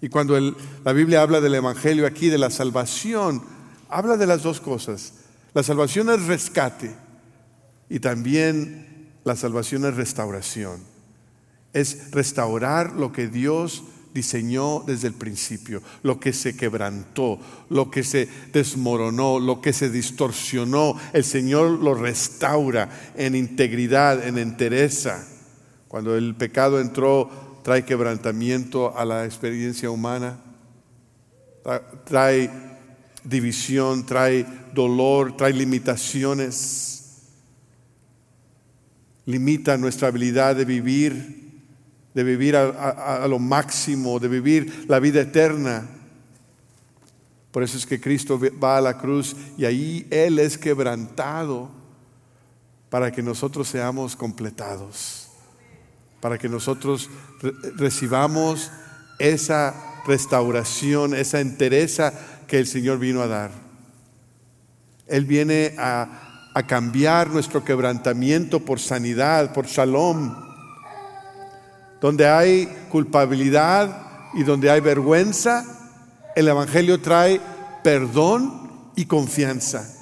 y 0.00 0.08
cuando 0.08 0.38
la 0.84 0.92
Biblia 0.92 1.22
habla 1.22 1.40
del 1.40 1.54
Evangelio 1.54 2.06
aquí, 2.06 2.28
de 2.28 2.38
la 2.38 2.50
salvación, 2.50 3.42
habla 3.88 4.16
de 4.16 4.26
las 4.26 4.42
dos 4.42 4.60
cosas. 4.60 5.12
La 5.52 5.62
salvación 5.62 6.08
es 6.10 6.24
rescate 6.24 6.94
y 7.88 8.00
también 8.00 9.10
la 9.24 9.36
salvación 9.36 9.84
es 9.84 9.94
restauración. 9.94 10.80
Es 11.72 12.10
restaurar 12.12 12.94
lo 12.94 13.12
que 13.12 13.28
Dios 13.28 13.84
diseñó 14.12 14.82
desde 14.86 15.08
el 15.08 15.14
principio, 15.14 15.82
lo 16.02 16.18
que 16.18 16.32
se 16.32 16.56
quebrantó, 16.56 17.38
lo 17.68 17.90
que 17.90 18.02
se 18.02 18.28
desmoronó, 18.52 19.38
lo 19.38 19.60
que 19.60 19.72
se 19.72 19.90
distorsionó. 19.90 20.96
El 21.12 21.24
Señor 21.24 21.70
lo 21.70 21.94
restaura 21.94 22.88
en 23.16 23.34
integridad, 23.34 24.26
en 24.26 24.38
entereza. 24.38 25.26
Cuando 25.88 26.16
el 26.16 26.34
pecado 26.34 26.80
entró 26.80 27.50
trae 27.62 27.84
quebrantamiento 27.84 28.96
a 28.96 29.04
la 29.04 29.24
experiencia 29.24 29.90
humana, 29.90 30.38
trae 32.04 32.50
división, 33.24 34.06
trae 34.06 34.46
dolor, 34.74 35.36
trae 35.36 35.52
limitaciones, 35.52 37.00
limita 39.26 39.76
nuestra 39.76 40.08
habilidad 40.08 40.56
de 40.56 40.64
vivir, 40.64 41.49
de 42.14 42.24
vivir 42.24 42.56
a, 42.56 43.26
lo 43.28 43.38
máximo, 43.38 44.18
de 44.18 44.28
vivir 44.28 44.86
la 44.88 44.98
vida 44.98 45.20
eterna. 45.20 45.86
Por 47.50 47.62
eso 47.62 47.76
es 47.76 47.86
que 47.86 48.00
Cristo 48.00 48.40
va 48.62 48.78
a 48.78 48.80
la 48.80 48.98
cruz 48.98 49.36
y 49.56 49.64
ahí 49.64 50.06
Él 50.10 50.38
es 50.38 50.56
quebrantado 50.58 51.70
para 52.88 53.10
que 53.12 53.22
nosotros 53.22 53.68
seamos 53.68 54.16
completados 54.16 55.30
para 56.20 56.38
que 56.38 56.48
nosotros 56.48 57.08
recibamos 57.76 58.70
esa 59.18 59.74
restauración, 60.06 61.14
esa 61.14 61.40
entereza 61.40 62.12
que 62.46 62.58
el 62.58 62.66
Señor 62.66 62.98
vino 62.98 63.22
a 63.22 63.26
dar. 63.26 63.50
Él 65.06 65.24
viene 65.24 65.74
a, 65.78 66.26
cambiar 66.68 67.30
nuestro 67.30 67.64
quebrantamiento 67.64 68.60
por 68.60 68.80
sanidad, 68.80 69.54
por 69.54 69.66
shalom. 69.66 70.49
Donde 72.00 72.26
hay 72.28 72.66
culpabilidad 72.88 74.30
y 74.34 74.42
donde 74.42 74.70
hay 74.70 74.80
vergüenza, 74.80 75.64
el 76.34 76.48
Evangelio 76.48 77.00
trae 77.00 77.40
perdón 77.82 78.90
y 78.96 79.04
confianza 79.06 79.96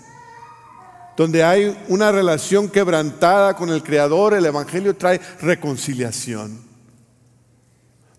donde 1.19 1.43
hay 1.43 1.77
una 1.89 2.13
relación 2.13 2.69
quebrantada 2.69 3.57
con 3.57 3.71
el 3.71 3.83
Creador, 3.83 4.35
el 4.35 4.47
Evangelio 4.47 4.95
trae 4.95 5.21
reconciliación. 5.41 6.61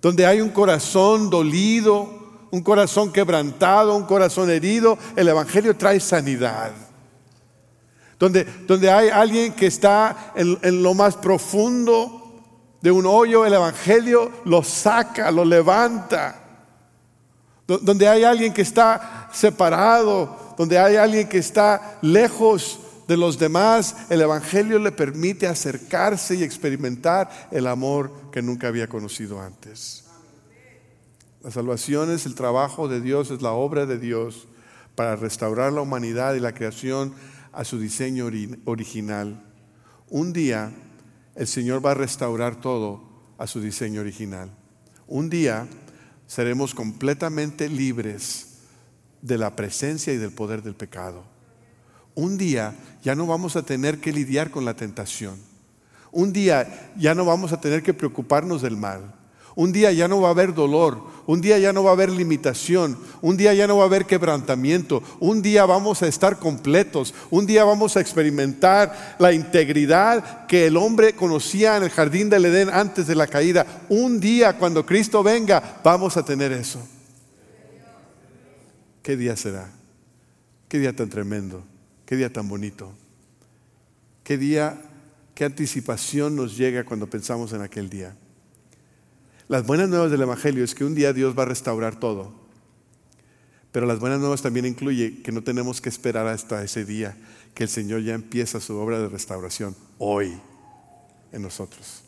Donde 0.02 0.26
hay 0.26 0.42
un 0.42 0.50
corazón 0.50 1.30
dolido, 1.30 2.48
un 2.52 2.62
corazón 2.62 3.14
quebrantado, 3.14 3.96
un 3.96 4.04
corazón 4.04 4.50
herido, 4.50 4.98
el 5.16 5.30
Evangelio 5.30 5.78
trae 5.78 6.02
sanidad. 6.02 6.72
donde, 8.20 8.44
donde 8.68 8.92
hay 8.92 9.08
alguien 9.08 9.54
que 9.54 9.68
está 9.68 10.34
en, 10.36 10.60
en 10.62 10.84
lo 10.84 10.94
más 10.94 11.16
profundo 11.16 12.19
de 12.82 12.92
un 12.92 13.06
hoyo, 13.06 13.46
el 13.46 13.54
Evangelio 13.54 14.32
lo 14.46 14.64
saca, 14.64 15.32
lo 15.32 15.44
levanta. 15.44 16.44
Donde 17.68 18.08
hay 18.08 18.24
alguien 18.24 18.54
que 18.54 18.62
está 18.62 19.30
separado, 19.32 20.56
donde 20.58 20.80
hay 20.80 20.96
alguien 20.96 21.28
que 21.28 21.38
está 21.38 22.00
lejos 22.02 22.80
de 23.08 23.18
los 23.18 23.38
demás, 23.38 23.96
el 24.10 24.22
Evangelio 24.22 24.80
le 24.80 24.92
permite 24.92 25.48
acercarse 25.48 26.36
y 26.36 26.44
experimentar 26.44 27.50
el 27.52 27.68
amor 27.68 28.12
que 28.32 28.42
nunca 28.42 28.68
había 28.68 28.88
conocido 28.88 29.42
antes. 29.42 30.06
La 31.44 31.52
salvación 31.52 32.12
es 32.12 32.26
el 32.26 32.36
trabajo 32.36 32.88
de 32.88 33.02
Dios, 33.02 33.32
es 33.32 33.42
la 33.42 33.52
obra 33.52 33.86
de 33.86 33.98
Dios 33.98 34.48
para 34.96 35.16
restaurar 35.16 35.72
la 35.72 35.82
humanidad 35.82 36.36
y 36.36 36.40
la 36.40 36.54
creación 36.54 37.14
a 37.54 37.64
su 37.64 37.80
diseño 37.80 38.30
original. 38.66 39.42
Un 40.10 40.34
día 40.34 40.72
el 41.40 41.48
Señor 41.48 41.84
va 41.84 41.92
a 41.92 41.96
restaurar 41.96 42.62
todo 42.62 43.02
a 43.40 43.48
su 43.48 43.60
diseño 43.60 44.02
original. 44.02 44.52
Un 45.08 45.32
día 45.32 45.68
seremos 46.28 46.76
completamente 46.76 47.68
libres 47.68 48.60
de 49.24 49.40
la 49.40 49.56
presencia 49.56 50.14
y 50.14 50.18
del 50.18 50.32
poder 50.32 50.62
del 50.62 50.76
pecado 50.76 51.40
un 52.20 52.38
día 52.38 52.76
ya 53.02 53.16
no 53.16 53.26
vamos 53.28 53.56
a 53.56 53.64
tener 53.64 54.00
que 54.00 54.12
lidiar 54.12 54.52
con 54.52 54.66
la 54.66 54.74
tentación. 54.74 55.38
Un 56.12 56.34
día 56.34 56.92
ya 56.98 57.16
no 57.16 57.24
vamos 57.24 57.54
a 57.54 57.62
tener 57.62 57.82
que 57.82 57.94
preocuparnos 57.94 58.62
del 58.62 58.76
mal. 58.76 59.16
Un 59.60 59.74
día 59.74 59.92
ya 59.92 60.08
no 60.08 60.22
va 60.22 60.30
a 60.30 60.32
haber 60.32 60.54
dolor, 60.54 61.04
un 61.26 61.42
día 61.42 61.60
ya 61.60 61.74
no 61.74 61.84
va 61.84 61.90
a 61.90 61.94
haber 61.94 62.10
limitación, 62.10 62.98
un 63.22 63.36
día 63.36 63.54
ya 63.54 63.68
no 63.68 63.76
va 63.76 63.84
a 63.84 63.88
haber 63.88 64.06
quebrantamiento, 64.06 65.04
un 65.20 65.42
día 65.42 65.66
vamos 65.66 66.02
a 66.02 66.08
estar 66.08 66.40
completos, 66.40 67.14
un 67.30 67.46
día 67.46 67.66
vamos 67.66 67.98
a 67.98 68.00
experimentar 68.00 69.18
la 69.20 69.34
integridad 69.34 70.48
que 70.48 70.68
el 70.68 70.78
hombre 70.78 71.12
conocía 71.12 71.76
en 71.76 71.84
el 71.84 71.90
jardín 71.90 72.30
del 72.30 72.46
Edén 72.46 72.70
antes 72.70 73.06
de 73.06 73.16
la 73.16 73.28
caída. 73.28 73.84
Un 73.90 74.22
día 74.22 74.58
cuando 74.58 74.86
Cristo 74.86 75.24
venga 75.24 75.82
vamos 75.84 76.16
a 76.16 76.24
tener 76.24 76.54
eso. 76.54 76.80
¿Qué 79.04 79.18
día 79.18 79.36
será? 79.36 79.70
¿Qué 80.70 80.80
día 80.80 80.96
tan 80.96 81.10
tremendo? 81.10 81.66
Qué 82.06 82.16
día 82.16 82.32
tan 82.32 82.48
bonito. 82.48 82.94
Qué 84.24 84.38
día, 84.38 84.82
qué 85.36 85.44
anticipación 85.44 86.38
nos 86.38 86.56
llega 86.56 86.86
cuando 86.86 87.10
pensamos 87.10 87.52
en 87.52 87.62
aquel 87.62 87.90
día. 87.90 88.16
Las 89.50 89.66
buenas 89.66 89.90
nuevas 89.90 90.12
del 90.12 90.22
Evangelio 90.22 90.64
es 90.64 90.76
que 90.76 90.86
un 90.86 90.94
día 90.94 91.12
Dios 91.12 91.38
va 91.38 91.42
a 91.42 91.48
restaurar 91.48 92.00
todo. 92.00 92.32
Pero 93.72 93.88
las 93.88 94.00
buenas 94.00 94.20
nuevas 94.20 94.44
también 94.44 94.68
incluye 94.68 95.24
que 95.24 95.32
no 95.32 95.42
tenemos 95.42 95.82
que 95.82 95.90
esperar 95.90 96.28
hasta 96.28 96.64
ese 96.64 96.86
día, 96.86 97.18
que 97.56 97.64
el 97.64 97.70
Señor 97.70 98.04
ya 98.04 98.14
empieza 98.14 98.62
su 98.62 98.78
obra 98.78 99.00
de 99.00 99.10
restauración 99.10 99.76
hoy 99.98 100.40
en 101.32 101.42
nosotros. 101.42 102.04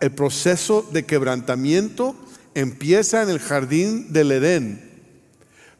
el 0.00 0.10
proceso 0.10 0.84
de 0.90 1.04
quebrantamiento 1.04 2.16
empieza 2.56 3.22
en 3.22 3.28
el 3.28 3.38
jardín 3.38 4.12
del 4.12 4.32
Edén, 4.32 4.90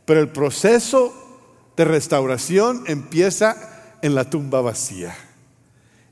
pero 0.05 0.21
el 0.21 0.29
proceso 0.29 1.13
de 1.77 1.85
restauración 1.85 2.85
empieza 2.87 3.99
en 4.03 4.15
la 4.15 4.31
tumba 4.31 4.61
vacía. 4.61 5.17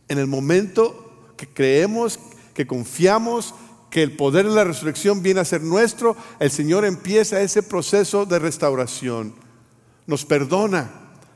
En 0.09 0.19
el 0.19 0.27
momento 0.27 1.33
que 1.37 1.47
creemos, 1.47 2.19
que 2.55 2.67
confiamos 2.67 3.55
que 3.95 4.03
el 4.03 4.17
poder 4.17 4.49
de 4.49 4.57
la 4.57 4.65
resurrección 4.65 5.23
viene 5.23 5.39
a 5.39 5.45
ser 5.45 5.63
nuestro, 5.63 6.17
el 6.41 6.51
Señor 6.51 6.85
empieza 6.85 7.41
ese 7.41 7.63
proceso 7.63 8.27
de 8.27 8.41
restauración. 8.41 9.33
Nos 10.09 10.25
perdona, 10.25 10.91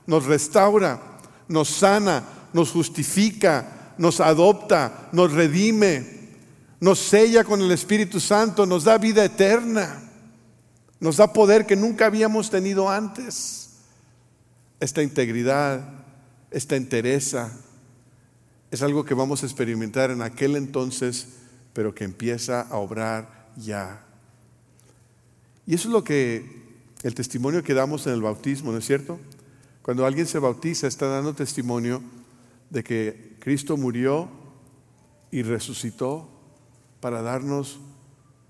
nos 0.09 0.25
restaura, 0.25 1.21
nos 1.47 1.69
sana, 1.69 2.25
nos 2.53 2.73
justifica, 2.73 3.95
nos 3.97 4.19
adopta, 4.19 5.09
nos 5.13 5.31
redime, 5.35 6.05
nos 6.81 6.99
sella 6.99 7.45
con 7.45 7.61
el 7.61 7.71
Espíritu 7.71 8.19
Santo, 8.19 8.67
nos 8.67 8.83
da 8.83 8.99
vida 8.99 9.25
eterna, 9.25 10.11
nos 10.99 11.19
da 11.19 11.33
poder 11.33 11.65
que 11.65 11.77
nunca 11.77 12.07
habíamos 12.07 12.51
tenido 12.51 12.91
antes 12.91 13.71
esta 14.81 15.01
integridad, 15.05 15.89
esta 16.51 16.75
entereza, 16.75 17.53
es 18.73 18.83
algo 18.83 19.05
que 19.05 19.15
vamos 19.15 19.45
a 19.45 19.47
experimentar 19.47 20.11
en 20.11 20.23
aquel 20.23 20.57
entonces, 20.57 21.29
pero 21.79 21.95
que 21.95 22.03
empieza 22.03 22.63
a 22.63 22.79
obrar 22.79 23.53
ya. 23.57 24.05
Y 25.65 25.75
eso 25.75 25.87
es 25.87 25.93
lo 25.93 26.03
que 26.03 26.75
el 27.05 27.15
testimonio 27.15 27.63
que 27.63 27.73
damos 27.73 28.05
en 28.09 28.15
el 28.15 28.21
bautismo, 28.21 28.73
¿no 28.73 28.79
es 28.79 28.85
cierto? 28.85 29.21
Cuando 29.81 30.05
alguien 30.05 30.27
se 30.27 30.41
bautiza 30.41 30.89
está 30.89 31.07
dando 31.07 31.35
testimonio 31.35 32.03
de 32.69 32.83
que 32.83 33.37
Cristo 33.39 33.77
murió 33.77 34.29
y 35.31 35.45
resucitó 35.45 36.29
para 36.99 37.23
darnos 37.23 37.79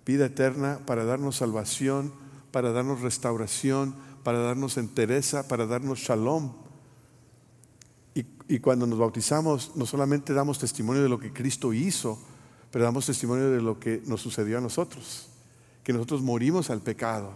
vida 0.07 0.25
eterna, 0.25 0.81
para 0.87 1.05
darnos 1.05 1.37
salvación, 1.37 2.15
para 2.51 2.73
darnos 2.73 3.03
restauración, 3.03 3.95
para 4.25 4.39
darnos 4.39 4.79
entereza, 4.79 5.47
para 5.49 5.67
darnos 5.67 5.99
shalom. 5.99 6.55
Y, 8.15 8.59
cuando 8.61 8.87
nos 8.87 8.99
bautizamos, 8.99 9.73
no 9.77 9.85
solamente 9.85 10.33
damos 10.33 10.59
testimonio 10.59 11.03
de 11.03 11.11
lo 11.11 11.21
que 11.21 11.35
Cristo 11.35 11.75
hizo, 11.75 12.19
pero 12.71 12.85
damos 12.85 13.07
testimonio 13.07 13.51
de 13.51 13.61
lo 13.61 13.79
que 13.79 14.03
nos 14.07 14.21
sucedió 14.21 14.59
a 14.59 14.61
nosotros. 14.61 15.29
Que 15.83 15.93
nosotros 15.93 16.23
morimos 16.23 16.71
al 16.71 16.81
pecado, 16.81 17.33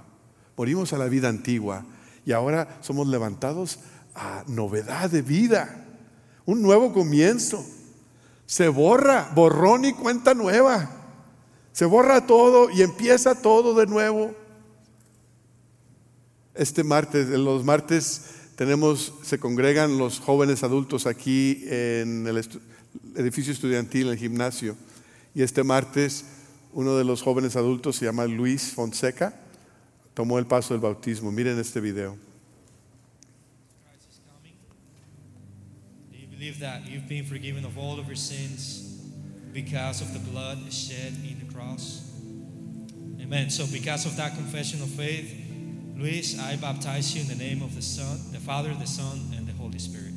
morimos 0.57 0.93
a 0.93 0.99
la 0.99 1.07
vida 1.07 1.29
antigua 1.29 1.85
y 2.27 2.33
ahora 2.33 2.79
somos 2.83 3.09
levantados 3.09 3.79
a 4.15 4.45
novedad 4.47 5.11
de 5.11 5.23
vida, 5.23 5.87
un 6.45 6.61
nuevo 6.61 6.93
comienzo. 6.93 7.65
Se 8.47 8.69
borra, 8.69 9.31
borrón 9.35 9.85
y 9.85 9.93
cuenta 9.95 10.35
nueva. 10.35 10.91
Se 11.73 11.87
borra 11.87 12.27
todo 12.27 12.69
y 12.71 12.83
empieza 12.83 13.41
todo 13.41 13.75
de 13.75 13.87
nuevo. 13.87 14.35
Este 16.55 16.85
martes, 16.85 17.29
los 17.29 17.65
martes 17.65 18.23
tenemos, 18.57 19.15
se 19.23 19.39
congregan 19.39 19.97
los 19.97 20.21
jóvenes 20.21 20.63
adultos 20.63 21.07
aquí 21.07 21.65
en 21.67 22.27
el 22.27 22.47
edificio 23.17 23.53
estudiantil, 23.53 24.09
en 24.09 24.13
el 24.13 24.19
gimnasio. 24.19 24.77
Y 25.35 25.43
este 25.43 25.65
martes 25.65 26.25
uno 26.73 26.97
de 26.97 27.05
los 27.05 27.23
jóvenes 27.23 27.57
adultos 27.57 27.97
se 27.97 28.07
llama 28.07 28.27
Luis 28.27 28.73
Fonseca, 28.75 29.35
tomó 30.15 30.39
el 30.39 30.47
paso 30.47 30.75
del 30.75 30.81
bautismo. 30.81 31.31
Miren 31.31 31.59
este 31.59 31.81
video. 31.81 32.17
believe 36.43 36.59
that 36.59 36.89
you've 36.89 37.09
been 37.09 37.25
forgiven 37.25 37.65
of 37.65 37.79
all 37.79 38.01
of 38.01 38.07
your 38.09 38.17
sins 38.17 39.01
because 39.53 40.01
of 40.01 40.13
the 40.13 40.19
blood 40.31 40.59
shed 40.73 41.13
in 41.23 41.39
the 41.39 41.55
cross? 41.55 42.11
Amen. 43.21 43.49
So, 43.49 43.65
because 43.73 44.07
of 44.07 44.17
that 44.17 44.35
confession 44.35 44.83
of 44.83 44.89
faith, 44.89 45.33
Luis, 45.97 46.37
I 46.41 46.57
baptize 46.57 47.15
you 47.15 47.21
in 47.23 47.29
the 47.29 47.37
name 47.37 47.63
of 47.63 47.77
the 47.77 47.83
Son, 47.83 48.19
the 48.33 48.41
Father, 48.41 48.75
the 48.75 48.89
Son, 48.89 49.21
and 49.37 49.47
the 49.47 49.53
Holy 49.53 49.79
Spirit. 49.79 50.12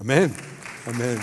Amén. 0.00 0.32
Amén. 0.86 1.18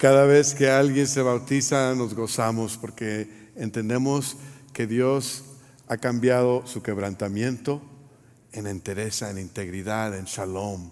Cada 0.00 0.24
vez 0.24 0.54
que 0.54 0.70
alguien 0.70 1.06
se 1.06 1.20
bautiza 1.20 1.94
nos 1.94 2.14
gozamos 2.14 2.78
porque 2.78 3.50
entendemos 3.54 4.38
que 4.72 4.86
Dios 4.86 5.44
ha 5.86 5.98
cambiado 5.98 6.66
su 6.66 6.82
quebrantamiento 6.82 7.82
en 8.52 8.66
entereza, 8.66 9.30
en 9.30 9.36
integridad, 9.36 10.16
en 10.16 10.24
shalom. 10.24 10.90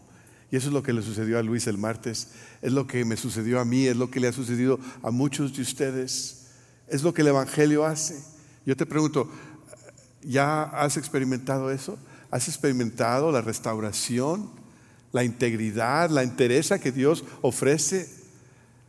Y 0.50 0.56
eso 0.56 0.66
es 0.66 0.74
lo 0.74 0.82
que 0.82 0.92
le 0.92 1.00
sucedió 1.00 1.38
a 1.38 1.42
Luis 1.42 1.66
el 1.68 1.78
martes, 1.78 2.32
es 2.60 2.70
lo 2.70 2.86
que 2.86 3.06
me 3.06 3.16
sucedió 3.16 3.60
a 3.60 3.64
mí, 3.64 3.86
es 3.86 3.96
lo 3.96 4.10
que 4.10 4.20
le 4.20 4.28
ha 4.28 4.32
sucedido 4.32 4.78
a 5.02 5.10
muchos 5.10 5.56
de 5.56 5.62
ustedes, 5.62 6.48
es 6.86 7.02
lo 7.02 7.14
que 7.14 7.22
el 7.22 7.28
Evangelio 7.28 7.86
hace. 7.86 8.22
Yo 8.66 8.76
te 8.76 8.86
pregunto, 8.86 9.30
¿ya 10.22 10.62
has 10.62 10.96
experimentado 10.96 11.70
eso? 11.70 11.98
¿Has 12.30 12.48
experimentado 12.48 13.30
la 13.30 13.42
restauración, 13.42 14.50
la 15.12 15.24
integridad, 15.24 16.10
la 16.10 16.22
entereza 16.22 16.78
que 16.78 16.92
Dios 16.92 17.24
ofrece? 17.42 18.08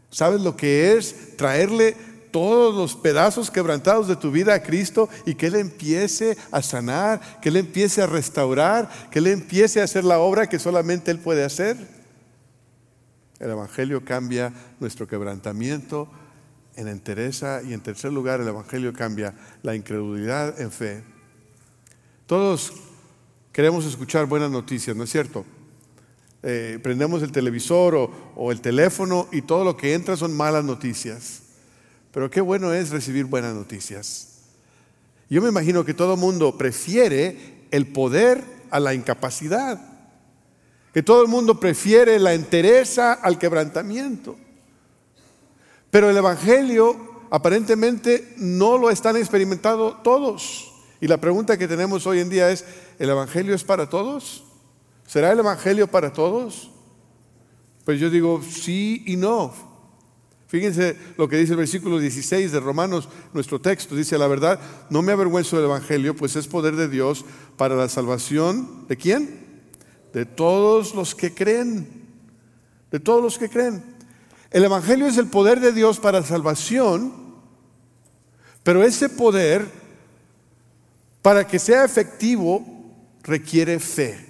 ¿Sabes 0.10 0.42
lo 0.42 0.56
que 0.56 0.94
es 0.94 1.36
traerle 1.38 1.96
todos 2.32 2.74
los 2.74 2.96
pedazos 2.96 3.52
quebrantados 3.52 4.08
de 4.08 4.16
tu 4.16 4.32
vida 4.32 4.56
a 4.56 4.64
Cristo 4.64 5.08
y 5.26 5.36
que 5.36 5.48
Él 5.48 5.56
empiece 5.56 6.36
a 6.52 6.64
sanar, 6.64 7.40
que 7.40 7.50
Él 7.50 7.58
empiece 7.58 8.02
a 8.02 8.08
restaurar, 8.08 8.90
que 9.12 9.20
Él 9.20 9.28
empiece 9.28 9.80
a 9.80 9.84
hacer 9.84 10.04
la 10.04 10.20
obra 10.20 10.50
que 10.50 10.58
solamente 10.58 11.12
Él 11.12 11.20
puede 11.20 11.44
hacer. 11.44 11.78
El 13.40 13.52
Evangelio 13.52 14.04
cambia 14.04 14.52
nuestro 14.80 15.08
quebrantamiento 15.08 16.10
en 16.76 16.88
entereza 16.88 17.62
y 17.62 17.74
en 17.74 17.82
tercer 17.82 18.12
lugar 18.12 18.42
el 18.42 18.48
Evangelio 18.48 18.94
cambia 18.94 19.36
la 19.62 19.76
incredulidad 19.76 20.60
en 20.60 20.72
fe. 20.72 21.13
Todos 22.34 22.74
queremos 23.52 23.86
escuchar 23.86 24.26
buenas 24.26 24.50
noticias, 24.50 24.98
¿no 24.98 25.04
es 25.04 25.12
cierto? 25.12 25.46
eh, 26.42 26.80
prendemos 26.82 27.22
el 27.22 27.32
televisor 27.32 27.94
o, 27.94 28.12
o 28.36 28.52
el 28.52 28.60
teléfono 28.60 29.28
y 29.32 29.44
todo 29.44 29.64
lo 29.64 29.78
que 29.78 29.94
entra 29.94 30.18
son 30.18 30.36
malas 30.36 30.66
noticias. 30.66 31.44
Pero 32.12 32.32
qué 32.32 32.42
bueno 32.42 32.74
es 32.74 32.90
recibir 32.90 33.26
buenas 33.26 33.54
noticias. 33.54 34.40
Yo 35.30 35.44
me 35.44 35.50
imagino 35.50 35.86
que 35.86 35.94
todo 35.94 36.16
el 36.16 36.20
mundo 36.20 36.58
prefiere 36.58 37.68
el 37.70 37.86
poder 37.86 38.44
a 38.72 38.80
la 38.80 38.96
incapacidad. 38.96 39.80
Que 40.92 41.04
todo 41.04 41.22
el 41.22 41.28
mundo 41.28 41.60
prefiere 41.60 42.18
la 42.18 42.34
entereza 42.34 43.14
al 43.14 43.38
quebrantamiento. 43.38 44.38
Pero 45.92 46.10
el 46.10 46.18
Evangelio 46.18 47.28
aparentemente 47.30 48.34
no 48.38 48.80
lo 48.80 48.90
están 48.90 49.18
experimentando 49.18 49.98
todos. 49.98 50.73
Y 51.04 51.08
la 51.10 51.18
pregunta 51.18 51.58
que 51.58 51.68
tenemos 51.68 52.08
hoy 52.08 52.22
en 52.22 52.30
día 52.30 52.50
es, 52.50 52.64
¿el 52.98 53.10
Evangelio 53.10 53.54
es 53.54 53.66
para 53.66 53.90
todos? 53.90 54.46
¿Será 55.06 55.34
el 55.34 55.40
Evangelio 55.40 55.86
para 55.86 56.14
todos? 56.14 56.72
Pues 57.84 58.00
yo 58.00 58.10
digo 58.10 58.42
sí 58.42 59.04
y 59.06 59.18
no. 59.18 59.54
Fíjense 60.48 60.96
lo 61.18 61.28
que 61.28 61.36
dice 61.36 61.52
el 61.52 61.58
versículo 61.58 62.00
16 62.00 62.54
de 62.54 62.60
Romanos, 62.62 63.10
nuestro 63.34 63.60
texto. 63.60 63.98
Dice, 63.98 64.18
la 64.18 64.28
verdad, 64.28 64.62
no 64.90 65.02
me 65.02 65.12
avergüenzo 65.12 65.58
del 65.58 65.66
Evangelio, 65.66 66.16
pues 66.16 66.38
es 66.38 66.48
poder 66.48 66.78
de 66.78 66.88
Dios 66.88 67.26
para 67.58 67.76
la 67.76 67.90
salvación. 67.90 68.88
¿De 68.88 68.96
quién? 68.96 69.62
De 70.14 70.26
todos 70.26 70.96
los 70.96 71.16
que 71.16 71.34
creen. 71.34 71.86
De 72.92 73.02
todos 73.02 73.22
los 73.22 73.38
que 73.38 73.50
creen. 73.50 73.84
El 74.52 74.64
Evangelio 74.64 75.08
es 75.08 75.18
el 75.18 75.28
poder 75.28 75.60
de 75.60 75.74
Dios 75.74 76.00
para 76.00 76.24
salvación, 76.24 77.12
pero 78.64 78.84
ese 78.84 79.10
poder 79.10 79.83
para 81.24 81.48
que 81.48 81.58
sea 81.58 81.86
efectivo 81.86 82.64
requiere 83.24 83.80
fe. 83.80 84.28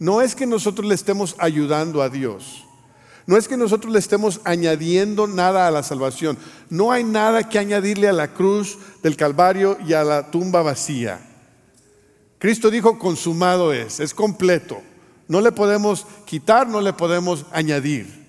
No 0.00 0.22
es 0.22 0.34
que 0.34 0.46
nosotros 0.46 0.88
le 0.88 0.94
estemos 0.94 1.36
ayudando 1.38 2.02
a 2.02 2.08
Dios. 2.08 2.64
No 3.26 3.36
es 3.36 3.46
que 3.46 3.58
nosotros 3.58 3.92
le 3.92 3.98
estemos 3.98 4.40
añadiendo 4.44 5.26
nada 5.26 5.68
a 5.68 5.70
la 5.70 5.82
salvación. 5.82 6.38
No 6.70 6.90
hay 6.90 7.04
nada 7.04 7.48
que 7.48 7.58
añadirle 7.58 8.08
a 8.08 8.12
la 8.14 8.32
cruz 8.32 8.78
del 9.02 9.16
Calvario 9.16 9.76
y 9.86 9.92
a 9.92 10.02
la 10.02 10.30
tumba 10.30 10.62
vacía. 10.62 11.20
Cristo 12.38 12.70
dijo, 12.70 12.98
consumado 12.98 13.74
es, 13.74 14.00
es 14.00 14.14
completo. 14.14 14.80
No 15.26 15.42
le 15.42 15.52
podemos 15.52 16.06
quitar, 16.24 16.66
no 16.66 16.80
le 16.80 16.94
podemos 16.94 17.44
añadir. 17.52 18.27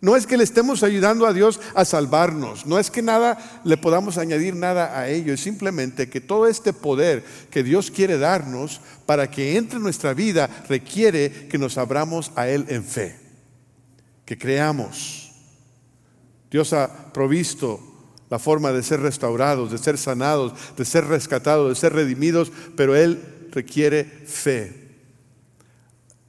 No 0.00 0.16
es 0.16 0.26
que 0.26 0.38
le 0.38 0.44
estemos 0.44 0.82
ayudando 0.82 1.26
a 1.26 1.34
Dios 1.34 1.60
a 1.74 1.84
salvarnos, 1.84 2.64
no 2.64 2.78
es 2.78 2.90
que 2.90 3.02
nada 3.02 3.60
le 3.64 3.76
podamos 3.76 4.16
añadir 4.16 4.56
nada 4.56 4.98
a 4.98 5.10
ello, 5.10 5.34
es 5.34 5.40
simplemente 5.40 6.08
que 6.08 6.22
todo 6.22 6.46
este 6.46 6.72
poder 6.72 7.22
que 7.50 7.62
Dios 7.62 7.90
quiere 7.90 8.16
darnos 8.16 8.80
para 9.04 9.30
que 9.30 9.58
entre 9.58 9.76
en 9.76 9.82
nuestra 9.82 10.14
vida 10.14 10.48
requiere 10.70 11.48
que 11.48 11.58
nos 11.58 11.76
abramos 11.76 12.32
a 12.34 12.48
Él 12.48 12.64
en 12.68 12.82
fe, 12.82 13.18
que 14.24 14.38
creamos. 14.38 15.32
Dios 16.50 16.72
ha 16.72 17.12
provisto 17.12 17.78
la 18.30 18.38
forma 18.38 18.72
de 18.72 18.82
ser 18.82 19.00
restaurados, 19.00 19.70
de 19.70 19.76
ser 19.76 19.98
sanados, 19.98 20.54
de 20.78 20.84
ser 20.86 21.04
rescatados, 21.04 21.68
de 21.68 21.74
ser 21.74 21.92
redimidos, 21.92 22.50
pero 22.74 22.96
Él 22.96 23.22
requiere 23.50 24.04
fe. 24.04 24.96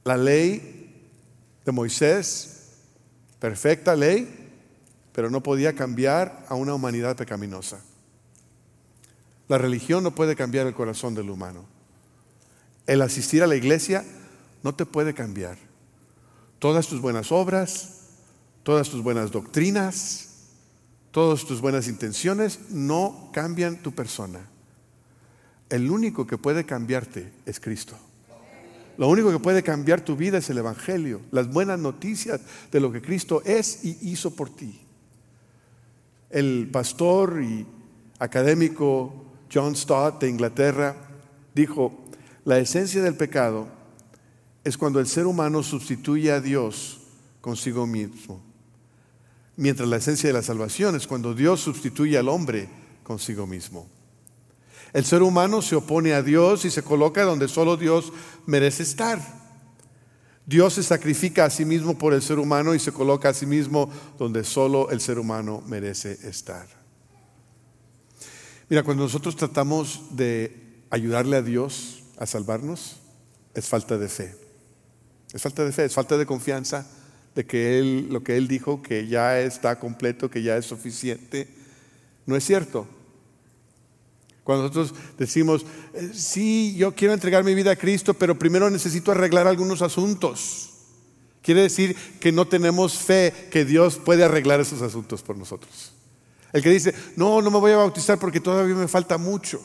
La 0.04 0.18
ley 0.18 0.90
de 1.64 1.72
Moisés 1.72 2.51
perfecta 3.42 3.96
ley, 3.96 4.32
pero 5.12 5.28
no 5.28 5.42
podía 5.42 5.74
cambiar 5.74 6.46
a 6.48 6.54
una 6.54 6.74
humanidad 6.74 7.16
pecaminosa. 7.16 7.80
La 9.48 9.58
religión 9.58 10.04
no 10.04 10.14
puede 10.14 10.36
cambiar 10.36 10.68
el 10.68 10.74
corazón 10.74 11.16
del 11.16 11.28
humano. 11.28 11.64
El 12.86 13.02
asistir 13.02 13.42
a 13.42 13.48
la 13.48 13.56
iglesia 13.56 14.04
no 14.62 14.76
te 14.76 14.86
puede 14.86 15.12
cambiar. 15.12 15.58
Todas 16.60 16.86
tus 16.86 17.00
buenas 17.00 17.32
obras, 17.32 18.02
todas 18.62 18.90
tus 18.90 19.02
buenas 19.02 19.32
doctrinas, 19.32 20.28
todas 21.10 21.44
tus 21.44 21.60
buenas 21.60 21.88
intenciones 21.88 22.70
no 22.70 23.30
cambian 23.32 23.82
tu 23.82 23.92
persona. 23.92 24.38
El 25.68 25.90
único 25.90 26.28
que 26.28 26.38
puede 26.38 26.64
cambiarte 26.64 27.32
es 27.44 27.58
Cristo. 27.58 27.98
Lo 28.98 29.08
único 29.08 29.30
que 29.30 29.38
puede 29.38 29.62
cambiar 29.62 30.02
tu 30.02 30.16
vida 30.16 30.38
es 30.38 30.50
el 30.50 30.58
Evangelio, 30.58 31.20
las 31.30 31.48
buenas 31.48 31.78
noticias 31.78 32.40
de 32.70 32.80
lo 32.80 32.92
que 32.92 33.00
Cristo 33.00 33.42
es 33.44 33.84
y 33.84 33.98
hizo 34.02 34.34
por 34.34 34.50
ti. 34.50 34.80
El 36.30 36.68
pastor 36.70 37.42
y 37.42 37.66
académico 38.18 39.24
John 39.52 39.76
Stott 39.76 40.20
de 40.20 40.28
Inglaterra 40.28 40.96
dijo, 41.54 42.04
la 42.44 42.58
esencia 42.58 43.02
del 43.02 43.16
pecado 43.16 43.68
es 44.64 44.78
cuando 44.78 45.00
el 45.00 45.06
ser 45.06 45.26
humano 45.26 45.62
sustituye 45.62 46.32
a 46.32 46.40
Dios 46.40 47.00
consigo 47.40 47.86
mismo, 47.86 48.40
mientras 49.56 49.88
la 49.88 49.96
esencia 49.96 50.28
de 50.28 50.34
la 50.34 50.42
salvación 50.42 50.96
es 50.96 51.06
cuando 51.06 51.34
Dios 51.34 51.60
sustituye 51.60 52.16
al 52.16 52.28
hombre 52.28 52.68
consigo 53.02 53.46
mismo. 53.46 53.86
El 54.92 55.04
ser 55.04 55.22
humano 55.22 55.62
se 55.62 55.76
opone 55.76 56.12
a 56.12 56.22
Dios 56.22 56.64
y 56.64 56.70
se 56.70 56.82
coloca 56.82 57.24
donde 57.24 57.48
solo 57.48 57.76
Dios 57.76 58.12
merece 58.46 58.82
estar. 58.82 59.20
Dios 60.44 60.74
se 60.74 60.82
sacrifica 60.82 61.44
a 61.44 61.50
sí 61.50 61.64
mismo 61.64 61.96
por 61.96 62.12
el 62.12 62.20
ser 62.20 62.38
humano 62.38 62.74
y 62.74 62.78
se 62.78 62.92
coloca 62.92 63.30
a 63.30 63.34
sí 63.34 63.46
mismo 63.46 63.90
donde 64.18 64.44
solo 64.44 64.90
el 64.90 65.00
ser 65.00 65.18
humano 65.18 65.62
merece 65.66 66.18
estar. 66.24 66.66
Mira, 68.68 68.82
cuando 68.82 69.04
nosotros 69.04 69.36
tratamos 69.36 70.02
de 70.10 70.84
ayudarle 70.90 71.36
a 71.36 71.42
Dios 71.42 72.02
a 72.18 72.26
salvarnos, 72.26 72.96
es 73.54 73.68
falta 73.68 73.96
de 73.98 74.08
fe. 74.08 74.34
Es 75.32 75.40
falta 75.40 75.64
de 75.64 75.72
fe, 75.72 75.84
es 75.84 75.94
falta 75.94 76.18
de 76.18 76.26
confianza 76.26 76.86
de 77.34 77.46
que 77.46 77.78
Él, 77.78 78.08
lo 78.10 78.22
que 78.22 78.36
Él 78.36 78.48
dijo, 78.48 78.82
que 78.82 79.06
ya 79.06 79.40
está 79.40 79.78
completo, 79.78 80.30
que 80.30 80.42
ya 80.42 80.56
es 80.56 80.66
suficiente, 80.66 81.48
no 82.26 82.36
es 82.36 82.44
cierto. 82.44 82.86
Cuando 84.44 84.64
nosotros 84.64 84.94
decimos, 85.18 85.64
eh, 85.94 86.10
sí, 86.12 86.74
yo 86.76 86.94
quiero 86.94 87.14
entregar 87.14 87.44
mi 87.44 87.54
vida 87.54 87.72
a 87.72 87.76
Cristo, 87.76 88.14
pero 88.14 88.38
primero 88.38 88.68
necesito 88.70 89.12
arreglar 89.12 89.46
algunos 89.46 89.82
asuntos. 89.82 90.70
Quiere 91.42 91.62
decir 91.62 91.96
que 92.20 92.32
no 92.32 92.46
tenemos 92.46 92.94
fe 92.94 93.48
que 93.50 93.64
Dios 93.64 93.96
puede 93.96 94.24
arreglar 94.24 94.60
esos 94.60 94.82
asuntos 94.82 95.22
por 95.22 95.36
nosotros. 95.36 95.92
El 96.52 96.62
que 96.62 96.70
dice, 96.70 96.94
no, 97.16 97.40
no 97.40 97.50
me 97.50 97.58
voy 97.58 97.72
a 97.72 97.78
bautizar 97.78 98.18
porque 98.18 98.40
todavía 98.40 98.74
me 98.74 98.88
falta 98.88 99.16
mucho. 99.16 99.60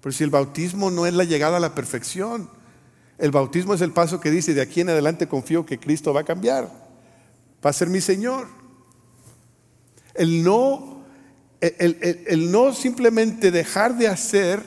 Pero 0.00 0.12
si 0.12 0.22
el 0.22 0.30
bautismo 0.30 0.90
no 0.90 1.06
es 1.06 1.14
la 1.14 1.24
llegada 1.24 1.56
a 1.56 1.60
la 1.60 1.74
perfección, 1.74 2.50
el 3.16 3.30
bautismo 3.30 3.74
es 3.74 3.80
el 3.80 3.92
paso 3.92 4.20
que 4.20 4.30
dice, 4.30 4.54
de 4.54 4.60
aquí 4.60 4.80
en 4.80 4.90
adelante 4.90 5.28
confío 5.28 5.64
que 5.64 5.78
Cristo 5.78 6.12
va 6.12 6.20
a 6.20 6.24
cambiar, 6.24 6.70
va 7.64 7.70
a 7.70 7.72
ser 7.72 7.88
mi 7.88 8.00
Señor. 8.00 8.48
El 10.14 10.44
no 10.44 10.93
el, 11.78 12.52
no 12.52 12.72
simplemente 12.74 13.50
dejar 13.50 13.96
de 13.96 14.08
hacer 14.08 14.62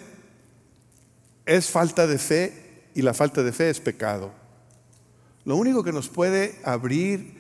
es 1.46 1.70
falta 1.70 2.08
de 2.08 2.18
fe 2.18 2.90
y 2.96 3.02
la 3.02 3.14
falta 3.14 3.44
de 3.44 3.52
fe 3.52 3.70
es 3.70 3.80
pecado. 3.80 4.32
Lo 5.46 5.56
único 5.56 5.84
que 5.84 5.94
nos 5.94 6.10
puede 6.10 6.56
abrir 6.64 7.38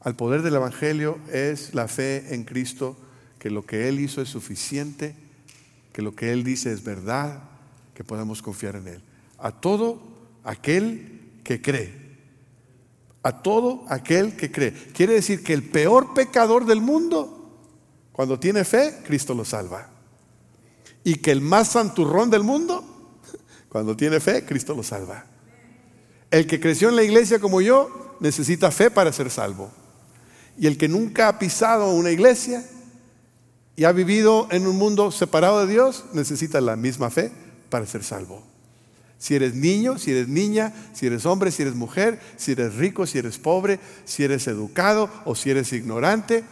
al 0.00 0.14
poder 0.14 0.42
del 0.42 0.54
Evangelio 0.54 1.18
es 1.32 1.74
la 1.74 1.88
fe 1.88 2.34
en 2.34 2.44
Cristo, 2.44 2.96
que 3.38 3.50
lo 3.50 3.64
que 3.64 3.88
Él 3.88 4.00
hizo 4.00 4.20
es 4.20 4.28
suficiente, 4.28 5.14
que 5.92 6.02
lo 6.02 6.14
que 6.14 6.32
Él 6.32 6.44
dice 6.44 6.72
es 6.72 6.84
verdad, 6.84 7.42
que 7.94 8.04
podamos 8.04 8.42
confiar 8.42 8.76
en 8.76 8.88
Él. 8.88 9.02
A 9.38 9.52
todo 9.52 10.02
aquel 10.44 11.40
que 11.42 11.62
cree. 11.62 11.92
A 13.22 13.42
todo 13.42 13.84
aquel 13.88 14.36
que 14.36 14.52
cree. 14.52 14.72
Quiere 14.72 15.14
decir 15.14 15.42
que 15.42 15.54
el 15.54 15.62
peor 15.62 16.12
pecador 16.12 16.66
del 16.66 16.80
mundo 16.80 17.43
cuando 18.14 18.38
tiene 18.38 18.64
fe, 18.64 19.00
Cristo 19.04 19.34
lo 19.34 19.44
salva. 19.44 19.88
Y 21.02 21.16
que 21.16 21.32
el 21.32 21.40
más 21.40 21.72
santurrón 21.72 22.30
del 22.30 22.44
mundo, 22.44 22.84
cuando 23.68 23.96
tiene 23.96 24.20
fe, 24.20 24.44
Cristo 24.44 24.72
lo 24.72 24.84
salva. 24.84 25.26
El 26.30 26.46
que 26.46 26.60
creció 26.60 26.88
en 26.90 26.96
la 26.96 27.02
iglesia 27.02 27.40
como 27.40 27.60
yo, 27.60 28.16
necesita 28.20 28.70
fe 28.70 28.88
para 28.88 29.12
ser 29.12 29.30
salvo. 29.30 29.68
Y 30.56 30.68
el 30.68 30.78
que 30.78 30.86
nunca 30.86 31.26
ha 31.26 31.40
pisado 31.40 31.90
una 31.90 32.12
iglesia 32.12 32.64
y 33.74 33.82
ha 33.82 33.90
vivido 33.90 34.46
en 34.52 34.68
un 34.68 34.78
mundo 34.78 35.10
separado 35.10 35.66
de 35.66 35.72
Dios, 35.72 36.04
necesita 36.12 36.60
la 36.60 36.76
misma 36.76 37.10
fe 37.10 37.32
para 37.68 37.84
ser 37.84 38.04
salvo. 38.04 38.44
Si 39.18 39.34
eres 39.34 39.56
niño, 39.56 39.98
si 39.98 40.12
eres 40.12 40.28
niña, 40.28 40.72
si 40.92 41.06
eres 41.06 41.26
hombre, 41.26 41.50
si 41.50 41.62
eres 41.62 41.74
mujer, 41.74 42.20
si 42.36 42.52
eres 42.52 42.76
rico, 42.76 43.06
si 43.08 43.18
eres 43.18 43.38
pobre, 43.38 43.80
si 44.04 44.22
eres 44.22 44.46
educado 44.46 45.10
o 45.24 45.34
si 45.34 45.50
eres 45.50 45.72
ignorante, 45.72 46.44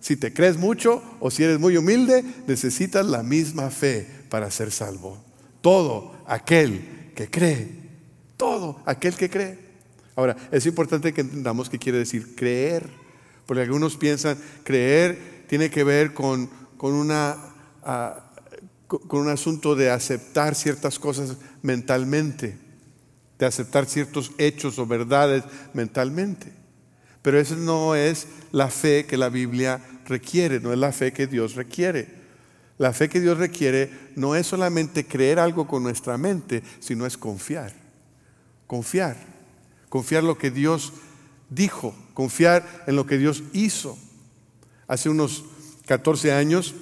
si 0.00 0.16
te 0.16 0.32
crees 0.32 0.56
mucho 0.56 1.02
o 1.20 1.30
si 1.30 1.44
eres 1.44 1.60
muy 1.60 1.76
humilde, 1.76 2.24
necesitas 2.46 3.06
la 3.06 3.22
misma 3.22 3.70
fe 3.70 4.06
para 4.28 4.50
ser 4.50 4.72
salvo. 4.72 5.22
Todo 5.60 6.14
aquel 6.26 7.12
que 7.14 7.28
cree, 7.28 7.68
todo 8.36 8.80
aquel 8.86 9.14
que 9.14 9.28
cree. 9.28 9.58
Ahora, 10.16 10.36
es 10.50 10.66
importante 10.66 11.12
que 11.12 11.20
entendamos 11.20 11.68
qué 11.68 11.78
quiere 11.78 11.98
decir 11.98 12.34
creer, 12.34 12.88
porque 13.46 13.62
algunos 13.62 13.96
piensan 13.96 14.38
creer 14.64 15.44
tiene 15.48 15.68
que 15.68 15.82
ver 15.82 16.14
con, 16.14 16.48
con, 16.76 16.94
una, 16.94 17.36
ah, 17.82 18.32
con 18.86 19.20
un 19.20 19.28
asunto 19.28 19.74
de 19.74 19.90
aceptar 19.90 20.54
ciertas 20.54 20.98
cosas 20.98 21.36
mentalmente. 21.62 22.56
de 23.38 23.46
aceptar 23.46 23.86
ciertos 23.86 24.32
hechos 24.36 24.78
o 24.78 24.86
verdades 24.86 25.42
mentalmente. 25.72 26.52
Pero 27.22 27.38
esa 27.40 27.56
no 27.56 27.94
es 27.94 28.26
la 28.52 28.68
fe 28.68 29.06
que 29.06 29.16
la 29.16 29.28
Biblia 29.28 29.80
requiere, 30.10 30.60
no 30.60 30.72
es 30.72 30.78
la 30.78 30.92
fe 30.92 31.12
que 31.12 31.26
Dios 31.26 31.54
requiere. 31.54 32.20
La 32.76 32.92
fe 32.92 33.08
que 33.08 33.20
Dios 33.20 33.38
requiere 33.38 33.90
no 34.16 34.34
es 34.34 34.46
solamente 34.46 35.06
creer 35.06 35.38
algo 35.38 35.66
con 35.66 35.82
nuestra 35.82 36.18
mente, 36.18 36.62
sino 36.80 37.06
es 37.06 37.16
confiar. 37.16 37.72
Confiar. 38.66 39.16
Confiar 39.88 40.22
lo 40.22 40.36
que 40.36 40.50
Dios 40.50 40.92
dijo, 41.50 41.94
confiar 42.14 42.84
en 42.86 42.96
lo 42.96 43.06
que 43.06 43.18
Dios 43.18 43.42
hizo. 43.52 43.98
Hace 44.86 45.08
unos 45.08 45.44
14 45.86 46.32
años 46.32 46.74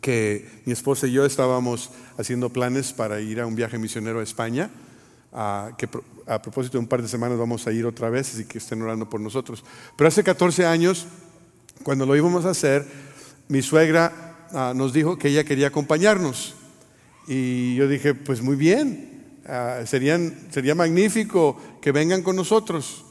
que 0.00 0.62
mi 0.64 0.72
esposa 0.72 1.06
y 1.06 1.12
yo 1.12 1.24
estábamos 1.24 1.90
haciendo 2.18 2.50
planes 2.50 2.92
para 2.92 3.20
ir 3.20 3.40
a 3.40 3.46
un 3.46 3.54
viaje 3.54 3.78
misionero 3.78 4.20
a 4.20 4.22
España, 4.22 4.70
a, 5.32 5.72
que 5.78 5.88
a 6.26 6.42
propósito 6.42 6.78
de 6.78 6.80
un 6.80 6.88
par 6.88 7.02
de 7.02 7.08
semanas 7.08 7.38
vamos 7.38 7.66
a 7.66 7.72
ir 7.72 7.86
otra 7.86 8.10
vez, 8.10 8.34
así 8.34 8.44
que 8.44 8.58
estén 8.58 8.82
orando 8.82 9.08
por 9.08 9.20
nosotros. 9.20 9.64
Pero 9.96 10.08
hace 10.08 10.24
14 10.24 10.66
años, 10.66 11.06
cuando 11.82 12.06
lo 12.06 12.16
íbamos 12.16 12.44
a 12.44 12.50
hacer, 12.50 12.86
mi 13.48 13.62
suegra 13.62 14.46
ah, 14.52 14.72
nos 14.74 14.92
dijo 14.92 15.18
que 15.18 15.28
ella 15.28 15.44
quería 15.44 15.68
acompañarnos. 15.68 16.54
Y 17.26 17.74
yo 17.76 17.88
dije, 17.88 18.14
pues 18.14 18.42
muy 18.42 18.56
bien, 18.56 19.40
ah, 19.46 19.82
sería 19.86 20.74
magnífico 20.74 21.56
que 21.80 21.92
vengan 21.92 22.22
con 22.22 22.36
nosotros. 22.36 23.04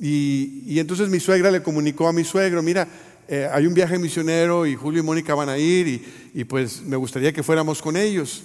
Y, 0.00 0.78
entonces 0.78 1.08
mi 1.08 1.18
suegra 1.18 1.50
le 1.50 1.62
comunicó 1.62 2.08
a 2.08 2.12
mi 2.12 2.24
suegro, 2.24 2.62
mira, 2.62 2.86
eh, 3.26 3.48
hay 3.52 3.66
un 3.66 3.74
viaje 3.74 3.98
misionero 3.98 4.64
y 4.64 4.74
Julio 4.74 5.00
y 5.00 5.04
Mónica 5.04 5.34
van 5.34 5.48
a 5.48 5.58
ir 5.58 6.02
y, 6.32 6.44
pues 6.44 6.82
me 6.82 6.96
gustaría 6.96 7.32
que 7.32 7.42
fuéramos 7.42 7.82
con 7.82 7.96
ellos. 7.96 8.42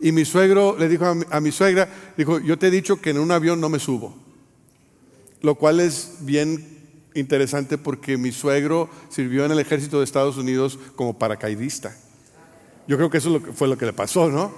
Y 0.00 0.12
mi 0.12 0.24
suegro 0.24 0.76
le 0.78 0.88
dijo 0.88 1.06
a 1.06 1.40
mi, 1.40 1.52
suegra, 1.52 1.88
dijo, 2.16 2.38
yo 2.40 2.58
te 2.58 2.68
he 2.68 2.70
dicho 2.70 3.00
que 3.00 3.10
en 3.10 3.18
un 3.18 3.30
avión 3.30 3.60
no 3.60 3.68
me 3.68 3.78
subo. 3.78 4.16
Lo 5.40 5.54
cual 5.54 5.80
es 5.80 6.16
bien 6.20 6.77
interesante 7.18 7.78
porque 7.78 8.16
mi 8.16 8.32
suegro 8.32 8.88
sirvió 9.08 9.44
en 9.44 9.52
el 9.52 9.58
ejército 9.58 9.98
de 9.98 10.04
Estados 10.04 10.36
Unidos 10.36 10.78
como 10.96 11.18
paracaidista. 11.18 11.96
Yo 12.86 12.96
creo 12.96 13.10
que 13.10 13.18
eso 13.18 13.40
fue 13.54 13.68
lo 13.68 13.76
que 13.76 13.86
le 13.86 13.92
pasó, 13.92 14.30
¿no? 14.30 14.52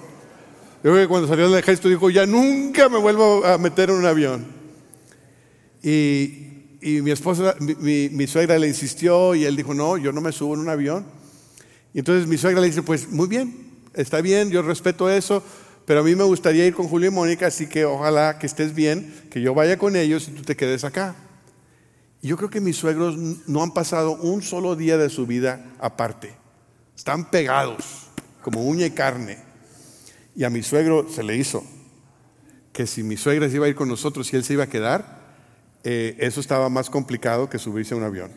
Yo 0.83 0.91
creo 0.91 0.95
que 0.95 1.07
cuando 1.07 1.27
salió 1.27 1.49
del 1.49 1.59
ejército 1.59 1.89
dijo, 1.89 2.09
ya 2.09 2.25
nunca 2.25 2.89
me 2.89 2.97
vuelvo 2.97 3.45
a 3.45 3.57
meter 3.57 3.89
en 3.89 3.97
un 3.97 4.05
avión. 4.05 4.47
Y, 5.83 6.47
mi 6.81 7.11
esposa, 7.11 7.55
mi, 7.59 8.27
suegra 8.27 8.57
le 8.57 8.67
insistió 8.67 9.35
y 9.35 9.45
él 9.45 9.55
dijo, 9.55 9.73
no, 9.73 9.97
yo 9.97 10.11
no 10.11 10.21
me 10.21 10.31
subo 10.31 10.55
en 10.55 10.61
un 10.61 10.69
avión. 10.69 11.05
Y 11.93 11.99
entonces 11.99 12.27
mi 12.27 12.37
suegra 12.37 12.61
le 12.61 12.67
dice, 12.67 12.81
pues 12.81 13.09
muy 13.09 13.27
bien, 13.27 13.53
está 13.93 14.21
bien, 14.21 14.49
yo 14.49 14.61
respeto 14.61 15.09
eso, 15.09 15.43
pero 15.85 15.99
a 15.99 16.03
mí 16.03 16.15
me 16.15 16.23
gustaría 16.23 16.65
ir 16.65 16.73
con 16.73 16.87
Julio 16.87 17.09
y 17.09 17.13
Mónica, 17.13 17.47
así 17.47 17.67
que 17.67 17.85
ojalá 17.85 18.39
que 18.39 18.47
estés 18.47 18.73
bien, 18.73 19.13
que 19.29 19.41
yo 19.41 19.53
vaya 19.53 19.77
con 19.77 19.95
ellos 19.95 20.27
y 20.29 20.31
tú 20.31 20.41
te 20.41 20.55
quedes 20.55 20.83
acá. 20.83 21.15
Yo 22.21 22.37
creo 22.37 22.49
que 22.49 22.61
mis 22.61 22.77
suegros 22.77 23.17
no 23.47 23.63
han 23.63 23.73
pasado 23.73 24.11
un 24.13 24.41
solo 24.41 24.75
día 24.75 24.97
de 24.97 25.09
su 25.09 25.25
vida 25.25 25.65
aparte. 25.79 26.35
Están 26.95 27.29
pegados, 27.29 28.07
como 28.43 28.63
uña 28.63 28.85
y 28.85 28.91
carne. 28.91 29.39
Y 30.35 30.43
a 30.43 30.49
mi 30.49 30.61
suegro 30.61 31.07
se 31.09 31.23
le 31.23 31.35
hizo 31.35 31.63
que 32.73 32.87
si 32.87 33.03
mi 33.03 33.17
suegra 33.17 33.49
se 33.49 33.55
iba 33.55 33.65
a 33.65 33.69
ir 33.69 33.75
con 33.75 33.89
nosotros 33.89 34.31
y 34.31 34.35
él 34.35 34.43
se 34.43 34.53
iba 34.53 34.63
a 34.63 34.69
quedar, 34.69 35.19
eh, 35.83 36.15
eso 36.19 36.39
estaba 36.39 36.69
más 36.69 36.89
complicado 36.89 37.49
que 37.49 37.57
subirse 37.57 37.93
a 37.93 37.97
un 37.97 38.03
avión. 38.03 38.31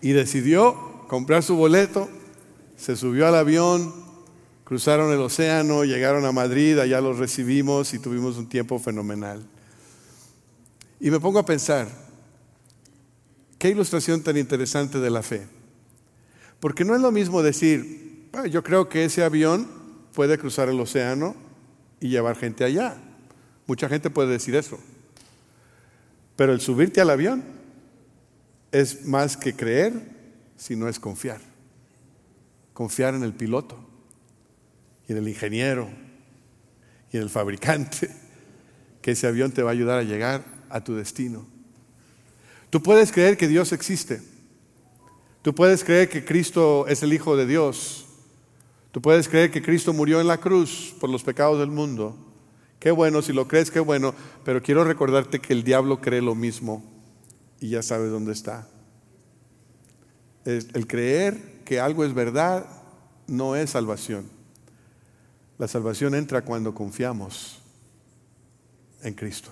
Y 0.00 0.10
decidió 0.10 1.06
comprar 1.06 1.42
su 1.44 1.56
boleto, 1.56 2.08
se 2.76 2.96
subió 2.96 3.28
al 3.28 3.36
avión, 3.36 3.94
cruzaron 4.64 5.12
el 5.12 5.20
océano, 5.20 5.84
llegaron 5.84 6.24
a 6.24 6.32
Madrid, 6.32 6.78
allá 6.78 7.00
los 7.00 7.18
recibimos 7.18 7.94
y 7.94 8.00
tuvimos 8.00 8.36
un 8.36 8.48
tiempo 8.48 8.78
fenomenal. 8.80 9.46
Y 11.02 11.10
me 11.10 11.20
pongo 11.20 11.38
a 11.38 11.44
pensar, 11.44 11.86
qué 13.58 13.68
ilustración 13.68 14.22
tan 14.22 14.38
interesante 14.38 15.00
de 15.00 15.10
la 15.10 15.22
fe. 15.22 15.46
Porque 16.60 16.82
no 16.82 16.94
es 16.94 17.02
lo 17.02 17.12
mismo 17.12 17.42
decir, 17.42 18.30
yo 18.48 18.62
creo 18.62 18.88
que 18.88 19.04
ese 19.04 19.22
avión 19.22 19.68
puede 20.14 20.38
cruzar 20.38 20.70
el 20.70 20.80
océano 20.80 21.34
y 22.00 22.08
llevar 22.08 22.36
gente 22.36 22.64
allá. 22.64 22.96
Mucha 23.66 23.88
gente 23.90 24.08
puede 24.08 24.30
decir 24.30 24.54
eso. 24.54 24.78
Pero 26.36 26.54
el 26.54 26.62
subirte 26.62 27.02
al 27.02 27.10
avión 27.10 27.44
es 28.70 29.04
más 29.04 29.36
que 29.36 29.54
creer, 29.54 29.92
sino 30.56 30.88
es 30.88 30.98
confiar. 30.98 31.42
Confiar 32.72 33.14
en 33.14 33.24
el 33.24 33.34
piloto 33.34 33.92
en 35.08 35.18
el 35.18 35.28
ingeniero 35.28 35.88
y 37.12 37.16
en 37.16 37.22
el 37.22 37.30
fabricante, 37.30 38.10
que 39.00 39.12
ese 39.12 39.26
avión 39.26 39.52
te 39.52 39.62
va 39.62 39.70
a 39.70 39.72
ayudar 39.72 39.98
a 39.98 40.02
llegar 40.02 40.44
a 40.72 40.82
tu 40.82 40.94
destino. 40.94 41.46
Tú 42.70 42.82
puedes 42.82 43.12
creer 43.12 43.36
que 43.36 43.46
Dios 43.46 43.72
existe. 43.72 44.22
Tú 45.42 45.54
puedes 45.54 45.84
creer 45.84 46.08
que 46.08 46.24
Cristo 46.24 46.86
es 46.88 47.02
el 47.02 47.12
Hijo 47.12 47.36
de 47.36 47.46
Dios. 47.46 48.06
Tú 48.90 49.02
puedes 49.02 49.28
creer 49.28 49.50
que 49.50 49.62
Cristo 49.62 49.92
murió 49.92 50.20
en 50.20 50.26
la 50.26 50.38
cruz 50.38 50.94
por 50.98 51.10
los 51.10 51.22
pecados 51.22 51.58
del 51.58 51.70
mundo. 51.70 52.16
Qué 52.78 52.90
bueno, 52.90 53.22
si 53.22 53.32
lo 53.32 53.46
crees, 53.46 53.70
qué 53.70 53.80
bueno, 53.80 54.14
pero 54.44 54.62
quiero 54.62 54.84
recordarte 54.84 55.38
que 55.38 55.52
el 55.52 55.62
diablo 55.62 56.00
cree 56.00 56.20
lo 56.20 56.34
mismo 56.34 56.82
y 57.60 57.68
ya 57.68 57.82
sabes 57.82 58.10
dónde 58.10 58.32
está. 58.32 58.68
El 60.44 60.86
creer 60.86 61.62
que 61.64 61.78
algo 61.78 62.04
es 62.04 62.12
verdad 62.12 62.66
no 63.26 63.54
es 63.54 63.70
salvación. 63.70 64.28
La 65.58 65.68
salvación 65.68 66.14
entra 66.14 66.42
cuando 66.42 66.74
confiamos 66.74 67.60
en 69.02 69.14
Cristo. 69.14 69.50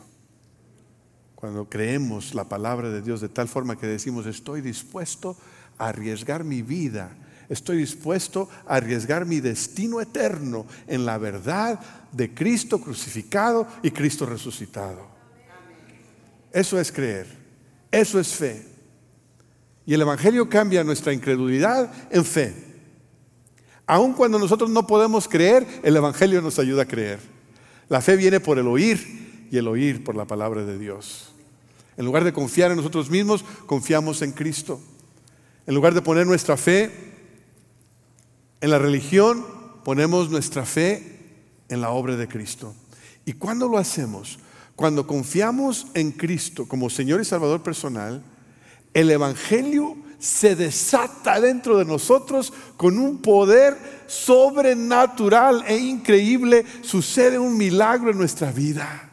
Cuando 1.41 1.69
creemos 1.69 2.35
la 2.35 2.45
palabra 2.45 2.91
de 2.91 3.03
Dios 3.03 3.21
de 3.21 3.29
tal 3.29 3.49
forma 3.49 3.77
que 3.77 3.87
decimos, 3.87 4.27
estoy 4.27 4.61
dispuesto 4.61 5.37
a 5.79 5.89
arriesgar 5.89 6.45
mi 6.45 6.63
vida 6.63 7.17
estoy 7.51 7.79
dispuesto 7.79 8.49
a 8.67 8.77
arriesgar 8.77 9.27
mi 9.27 9.41
destino 9.41 10.01
eterno 10.01 10.67
en 10.87 11.05
la 11.05 11.19
verdad 11.19 11.79
de 12.13 12.33
Cristo 12.33 12.81
crucificado 12.81 13.67
y 13.83 13.91
Cristo 13.91 14.25
resucitado. 14.25 15.05
Eso 16.53 16.81
es 16.81 16.91
creer, 16.91 17.27
eso 17.91 18.19
es 18.19 18.29
fe. 18.29 18.65
Y 19.85 19.95
el 19.95 20.01
Evangelio 20.01 20.49
cambia 20.49 20.85
nuestra 20.85 21.13
incredulidad 21.13 21.93
en 22.11 22.25
fe. 22.25 22.55
Aun 23.85 24.15
cuando 24.15 24.39
nosotros 24.39 24.71
no 24.71 24.87
podemos 24.87 25.27
creer, 25.27 25.67
el 25.83 25.97
Evangelio 25.97 26.41
nos 26.41 26.61
ayuda 26.61 26.83
a 26.83 26.89
creer. 26.89 27.19
La 27.89 28.01
fe 28.01 28.15
viene 28.15 28.39
por 28.39 28.59
el 28.59 28.69
oír 28.69 29.30
y 29.51 29.59
el 29.59 29.69
oír 29.69 30.05
por 30.05 30.17
la 30.17 30.27
palabra 30.27 30.65
de 30.65 30.79
Dios. 30.79 31.33
En 31.97 32.05
lugar 32.05 32.25
de 32.25 32.33
confiar 32.33 32.71
en 32.71 32.77
nosotros 32.77 33.11
mismos, 33.11 33.45
confiamos 33.67 34.23
en 34.23 34.33
Cristo. 34.33 34.81
En 35.67 35.75
lugar 35.75 35.95
de 35.95 36.03
poner 36.03 36.27
nuestra 36.27 36.57
fe 36.57 37.11
en 38.61 38.71
la 38.71 38.79
religión 38.79 39.45
ponemos 39.85 40.31
nuestra 40.31 40.65
fe 40.65 41.19
en 41.69 41.81
la 41.81 41.91
obra 41.91 42.17
de 42.17 42.29
Cristo. 42.29 42.75
¿Y 43.25 43.35
cuando 43.35 43.69
lo 43.69 43.79
hacemos? 43.79 44.39
Cuando 44.77 45.07
confiamos 45.07 45.87
en 45.95 46.13
Cristo 46.13 46.67
como 46.67 46.91
Señor 46.91 47.21
y 47.21 47.25
Salvador 47.25 47.63
personal, 47.63 48.23
el 48.93 49.11
Evangelio 49.11 49.97
se 50.19 50.57
desata 50.57 51.41
dentro 51.41 51.79
de 51.79 51.85
nosotros 51.85 52.53
con 52.77 52.99
un 52.99 53.23
poder 53.23 53.77
sobrenatural 54.07 55.65
e 55.67 55.79
increíble. 55.79 56.65
Sucede 56.83 57.39
un 57.39 57.57
milagro 57.57 58.11
en 58.11 58.19
nuestra 58.19 58.53
vida. 58.53 59.10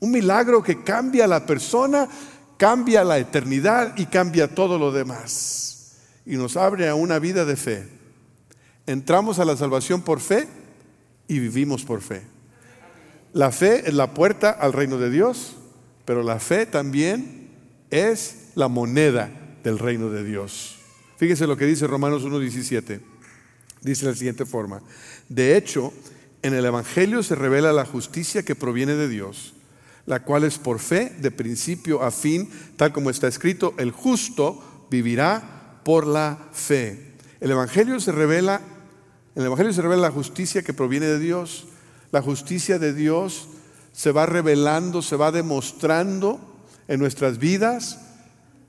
Un 0.00 0.10
milagro 0.10 0.62
que 0.62 0.82
cambia 0.82 1.24
a 1.24 1.28
la 1.28 1.46
persona, 1.46 2.08
cambia 2.56 3.04
la 3.04 3.18
eternidad 3.18 3.96
y 3.96 4.06
cambia 4.06 4.54
todo 4.54 4.78
lo 4.78 4.92
demás. 4.92 5.96
Y 6.26 6.36
nos 6.36 6.56
abre 6.56 6.88
a 6.88 6.94
una 6.94 7.18
vida 7.18 7.44
de 7.44 7.56
fe 7.56 7.94
Entramos 8.86 9.38
a 9.38 9.46
la 9.46 9.56
salvación 9.56 10.02
por 10.02 10.20
fe 10.20 10.46
y 11.26 11.38
vivimos 11.38 11.84
por 11.84 12.02
fe. 12.02 12.22
La 13.32 13.50
fe 13.50 13.88
es 13.88 13.94
la 13.94 14.12
puerta 14.12 14.50
al 14.50 14.74
reino 14.74 14.98
de 14.98 15.10
Dios, 15.10 15.56
pero 16.04 16.22
la 16.22 16.38
fe 16.38 16.66
también 16.66 17.50
es 17.90 18.50
la 18.54 18.68
moneda 18.68 19.30
del 19.64 19.78
reino 19.78 20.10
de 20.10 20.22
Dios. 20.22 20.76
Fíjese 21.16 21.46
lo 21.46 21.56
que 21.56 21.64
dice 21.64 21.86
Romanos 21.86 22.24
1.17. 22.24 23.00
Dice 23.80 24.04
de 24.04 24.12
la 24.12 24.16
siguiente 24.16 24.44
forma. 24.44 24.82
De 25.28 25.56
hecho, 25.56 25.92
en 26.42 26.52
el 26.52 26.66
Evangelio 26.66 27.22
se 27.22 27.34
revela 27.34 27.72
la 27.72 27.86
justicia 27.86 28.44
que 28.44 28.54
proviene 28.54 28.94
de 28.94 29.08
Dios, 29.08 29.53
la 30.06 30.22
cual 30.22 30.44
es 30.44 30.58
por 30.58 30.78
fe, 30.78 31.14
de 31.18 31.30
principio 31.30 32.02
a 32.02 32.10
fin, 32.10 32.50
tal 32.76 32.92
como 32.92 33.10
está 33.10 33.28
escrito, 33.28 33.74
el 33.78 33.90
justo 33.90 34.86
vivirá 34.90 35.80
por 35.84 36.06
la 36.06 36.38
fe. 36.52 37.14
El 37.40 37.50
Evangelio 37.50 38.00
se 38.00 38.12
revela 38.12 38.60
en 39.34 39.42
el 39.42 39.46
Evangelio 39.46 39.72
se 39.72 39.82
revela 39.82 40.02
la 40.02 40.10
justicia 40.12 40.62
que 40.62 40.72
proviene 40.72 41.06
de 41.06 41.18
Dios. 41.18 41.66
La 42.12 42.22
justicia 42.22 42.78
de 42.78 42.94
Dios 42.94 43.48
se 43.92 44.12
va 44.12 44.26
revelando, 44.26 45.02
se 45.02 45.16
va 45.16 45.32
demostrando 45.32 46.38
en 46.86 47.00
nuestras 47.00 47.38
vidas, 47.38 47.98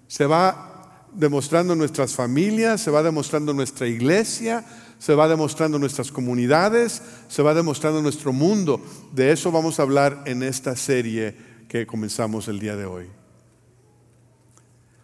se 0.07 0.25
va 0.25 0.74
demostrando 1.15 1.75
nuestras 1.75 2.13
familias, 2.13 2.81
se 2.81 2.91
va 2.91 3.01
demostrando 3.03 3.53
nuestra 3.53 3.87
iglesia, 3.87 4.65
se 4.99 5.15
va 5.15 5.27
demostrando 5.27 5.79
nuestras 5.79 6.11
comunidades, 6.11 7.01
se 7.27 7.41
va 7.41 7.53
demostrando 7.53 8.01
nuestro 8.01 8.33
mundo. 8.33 8.81
De 9.13 9.31
eso 9.31 9.51
vamos 9.51 9.79
a 9.79 9.83
hablar 9.83 10.23
en 10.25 10.43
esta 10.43 10.75
serie 10.75 11.35
que 11.67 11.87
comenzamos 11.87 12.47
el 12.47 12.59
día 12.59 12.75
de 12.75 12.85
hoy. 12.85 13.05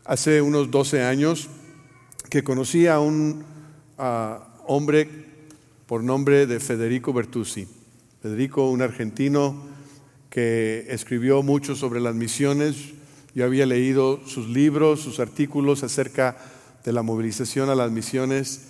Hace 0.05 0.41
unos 0.41 0.71
12 0.71 1.03
años 1.03 1.49
que 2.29 2.43
conocí 2.43 2.87
a 2.87 2.99
un 2.99 3.43
hombre 4.67 5.09
por 5.85 6.03
nombre 6.03 6.47
de 6.47 6.59
Federico 6.59 7.13
Bertuzzi. 7.13 7.67
Federico, 8.21 8.69
un 8.69 8.81
argentino 8.81 9.63
que 10.29 10.85
escribió 10.89 11.43
mucho 11.43 11.75
sobre 11.75 11.99
las 11.99 12.15
misiones. 12.15 12.93
Yo 13.33 13.45
había 13.45 13.65
leído 13.65 14.19
sus 14.25 14.49
libros, 14.49 14.99
sus 14.99 15.21
artículos 15.21 15.83
acerca 15.83 16.37
de 16.83 16.91
la 16.91 17.01
movilización 17.01 17.69
a 17.69 17.75
las 17.75 17.89
misiones. 17.89 18.61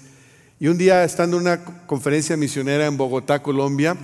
Y 0.60 0.68
un 0.68 0.78
día, 0.78 1.04
estando 1.04 1.38
en 1.38 1.44
una 1.44 1.66
conferencia 1.88 2.38
misionera 2.38 2.86
en 2.86 2.96
Bogotá, 2.96 3.42
Colombia, 3.42 3.98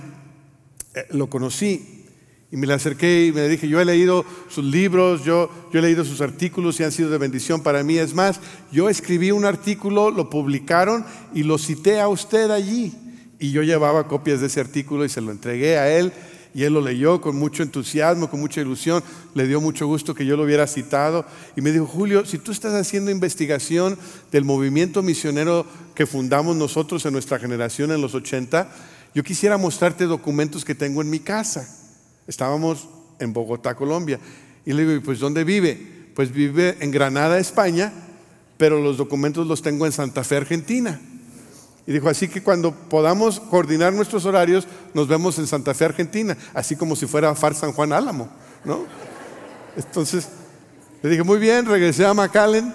eh, 0.94 1.06
lo 1.10 1.30
conocí 1.30 2.06
y 2.50 2.56
me 2.56 2.66
le 2.66 2.74
acerqué 2.74 3.26
y 3.26 3.32
me 3.32 3.48
dije, 3.48 3.68
yo 3.68 3.80
he 3.80 3.84
leído 3.84 4.24
sus 4.48 4.64
libros, 4.64 5.24
yo, 5.24 5.48
yo 5.72 5.78
he 5.78 5.82
leído 5.82 6.04
sus 6.04 6.20
artículos 6.20 6.80
y 6.80 6.84
han 6.84 6.90
sido 6.90 7.10
de 7.10 7.18
bendición 7.18 7.62
para 7.62 7.84
mí. 7.84 7.98
Es 7.98 8.12
más, 8.12 8.40
yo 8.72 8.88
escribí 8.88 9.30
un 9.30 9.44
artículo, 9.44 10.10
lo 10.10 10.28
publicaron 10.28 11.04
y 11.34 11.44
lo 11.44 11.58
cité 11.58 12.00
a 12.00 12.08
usted 12.08 12.50
allí. 12.50 12.92
Y 13.38 13.52
yo 13.52 13.62
llevaba 13.62 14.08
copias 14.08 14.40
de 14.40 14.48
ese 14.48 14.58
artículo 14.58 15.04
y 15.04 15.08
se 15.08 15.20
lo 15.20 15.30
entregué 15.30 15.78
a 15.78 15.96
él 15.96 16.12
y 16.58 16.64
él 16.64 16.72
lo 16.72 16.80
leyó 16.80 17.20
con 17.20 17.36
mucho 17.36 17.62
entusiasmo, 17.62 18.28
con 18.28 18.40
mucha 18.40 18.60
ilusión, 18.60 19.00
le 19.36 19.46
dio 19.46 19.60
mucho 19.60 19.86
gusto 19.86 20.12
que 20.12 20.26
yo 20.26 20.36
lo 20.36 20.42
hubiera 20.42 20.66
citado 20.66 21.24
y 21.54 21.60
me 21.60 21.70
dijo, 21.70 21.86
Julio, 21.86 22.26
si 22.26 22.38
tú 22.38 22.50
estás 22.50 22.74
haciendo 22.74 23.12
investigación 23.12 23.96
del 24.32 24.44
movimiento 24.44 25.00
misionero 25.00 25.64
que 25.94 26.04
fundamos 26.04 26.56
nosotros 26.56 27.06
en 27.06 27.12
nuestra 27.12 27.38
generación 27.38 27.92
en 27.92 28.00
los 28.00 28.12
80, 28.12 28.68
yo 29.14 29.22
quisiera 29.22 29.56
mostrarte 29.56 30.06
documentos 30.06 30.64
que 30.64 30.74
tengo 30.74 31.00
en 31.00 31.10
mi 31.10 31.20
casa. 31.20 31.72
Estábamos 32.26 32.88
en 33.20 33.32
Bogotá, 33.32 33.76
Colombia. 33.76 34.18
Y 34.66 34.72
le 34.72 34.84
digo, 34.84 35.00
pues 35.04 35.20
¿dónde 35.20 35.44
vive? 35.44 36.10
Pues 36.16 36.32
vive 36.32 36.76
en 36.80 36.90
Granada, 36.90 37.38
España, 37.38 37.92
pero 38.56 38.82
los 38.82 38.96
documentos 38.96 39.46
los 39.46 39.62
tengo 39.62 39.86
en 39.86 39.92
Santa 39.92 40.24
Fe, 40.24 40.38
Argentina. 40.38 41.00
Y 41.88 41.92
dijo, 41.92 42.10
así 42.10 42.28
que 42.28 42.42
cuando 42.42 42.70
podamos 42.74 43.40
coordinar 43.40 43.94
nuestros 43.94 44.26
horarios, 44.26 44.68
nos 44.92 45.08
vemos 45.08 45.38
en 45.38 45.46
Santa 45.46 45.72
Fe, 45.72 45.86
Argentina, 45.86 46.36
así 46.52 46.76
como 46.76 46.94
si 46.94 47.06
fuera 47.06 47.34
FAR 47.34 47.54
San 47.54 47.72
Juan 47.72 47.94
Álamo, 47.94 48.28
¿no? 48.62 48.84
Entonces, 49.74 50.28
le 51.02 51.08
dije, 51.08 51.22
muy 51.22 51.38
bien, 51.38 51.64
regresé 51.64 52.04
a 52.04 52.12
McAllen 52.12 52.74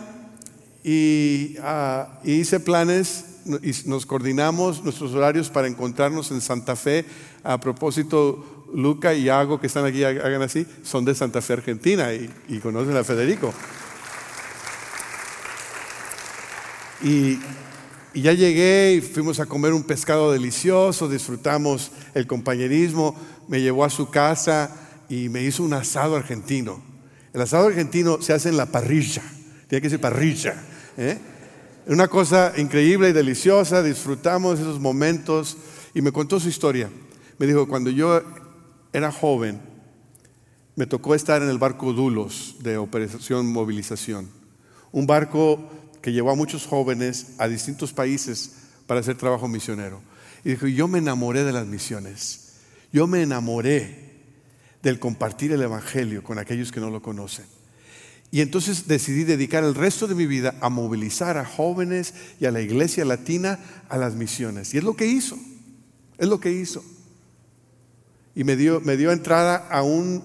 y, 0.84 1.58
ah, 1.62 2.20
y 2.24 2.40
hice 2.40 2.60
planes 2.60 3.26
y 3.62 3.88
nos 3.88 4.08
coordinamos 4.08 4.84
nuestros 4.84 5.14
horarios 5.14 5.48
para 5.52 5.68
encontrarnos 5.68 6.32
en 6.32 6.42
Santa 6.42 6.76
Fe. 6.76 7.06
A 7.44 7.60
propósito, 7.60 8.66
Luca 8.74 9.14
y 9.14 9.30
Hago, 9.30 9.62
que 9.62 9.68
están 9.68 9.86
aquí, 9.86 10.04
hagan 10.04 10.42
así, 10.42 10.66
son 10.82 11.06
de 11.06 11.14
Santa 11.14 11.40
Fe, 11.40 11.54
Argentina, 11.54 12.12
y, 12.16 12.58
conocen 12.64 12.98
a 12.98 13.04
Federico. 13.04 13.54
Y, 17.04 17.38
y, 18.14 18.22
ya 18.22 18.34
llegué 18.34 18.96
y 18.96 19.02
fuimos 19.02 19.40
a 19.40 19.46
comer 19.46 19.74
un 19.74 19.84
pescado 19.84 20.32
delicioso, 20.32 21.10
disfrutamos 21.10 21.92
el 22.14 22.28
compañerismo, 22.28 23.16
me 23.48 23.62
llevó 23.62 23.86
a 23.86 23.90
su 23.90 24.10
casa 24.10 24.76
y 25.10 25.30
me 25.30 25.44
hizo 25.44 25.64
un 25.64 25.74
asado 25.74 26.16
argentino. 26.16 26.82
El 27.34 27.42
asado 27.42 27.68
argentino 27.68 28.22
se 28.22 28.34
hace 28.34 28.50
en 28.50 28.58
la 28.58 28.68
parrilla, 28.68 29.24
tiene 29.68 29.82
que 29.82 29.90
ser 29.90 30.00
parrilla. 30.00 30.56
¿eh? 30.98 31.18
Una 31.88 32.08
cosa 32.08 32.54
increíble 32.58 33.10
y 33.10 33.14
deliciosa, 33.14 33.84
disfrutamos 33.84 34.60
esos 34.60 34.80
momentos 34.80 35.58
y 35.94 36.02
me 36.02 36.12
contó 36.12 36.40
su 36.40 36.50
historia. 36.50 36.90
Me 37.38 37.48
dijo, 37.48 37.68
cuando 37.68 37.90
yo 37.90 38.22
era 38.94 39.12
joven, 39.12 39.60
me 40.76 40.86
tocó 40.86 41.14
estar 41.16 41.42
en 41.42 41.50
el 41.50 41.58
barco 41.58 41.94
Dulos 41.94 42.56
de 42.60 42.78
Operación 42.78 43.52
Movilización, 43.52 44.30
un 44.92 45.06
barco 45.06 45.70
que 46.04 46.14
llevó 46.14 46.30
a 46.30 46.36
muchos 46.36 46.68
jóvenes 46.68 47.32
a 47.40 47.48
distintos 47.48 47.94
países 47.94 48.52
para 48.86 49.00
hacer 49.00 49.18
trabajo 49.18 49.48
misionero. 49.48 50.02
Y 50.44 50.52
dijo, 50.52 50.68
yo 50.68 50.88
me 50.88 51.00
enamoré 51.00 51.44
de 51.44 51.52
las 51.52 51.66
misiones, 51.66 52.58
yo 52.92 53.08
me 53.08 53.24
enamoré 53.24 54.12
del 54.84 55.00
compartir 55.00 55.52
el 55.52 55.64
Evangelio 55.64 56.24
con 56.24 56.38
aquellos 56.38 56.72
que 56.72 56.80
no 56.80 56.92
lo 56.92 57.02
conocen. 57.02 57.46
Y 58.30 58.42
entonces 58.42 58.88
decidí 58.88 59.24
dedicar 59.24 59.64
el 59.64 59.74
resto 59.74 60.06
de 60.06 60.14
mi 60.14 60.28
vida 60.28 60.54
a 60.62 60.70
movilizar 60.70 61.38
a 61.38 61.46
jóvenes 61.46 62.14
y 62.40 62.46
a 62.46 62.52
la 62.52 62.62
iglesia 62.62 63.06
latina 63.06 63.60
a 63.90 63.98
las 63.98 64.14
misiones. 64.14 64.74
Y 64.76 64.78
es 64.78 64.84
lo 64.84 64.96
que 64.96 65.08
hizo, 65.08 65.40
es 66.20 66.28
lo 66.28 66.40
que 66.40 66.52
hizo 66.52 66.84
y 68.36 68.44
me 68.44 68.56
dio, 68.56 68.82
me 68.82 68.98
dio 68.98 69.12
entrada 69.12 69.68
a 69.70 69.84
un, 69.84 70.24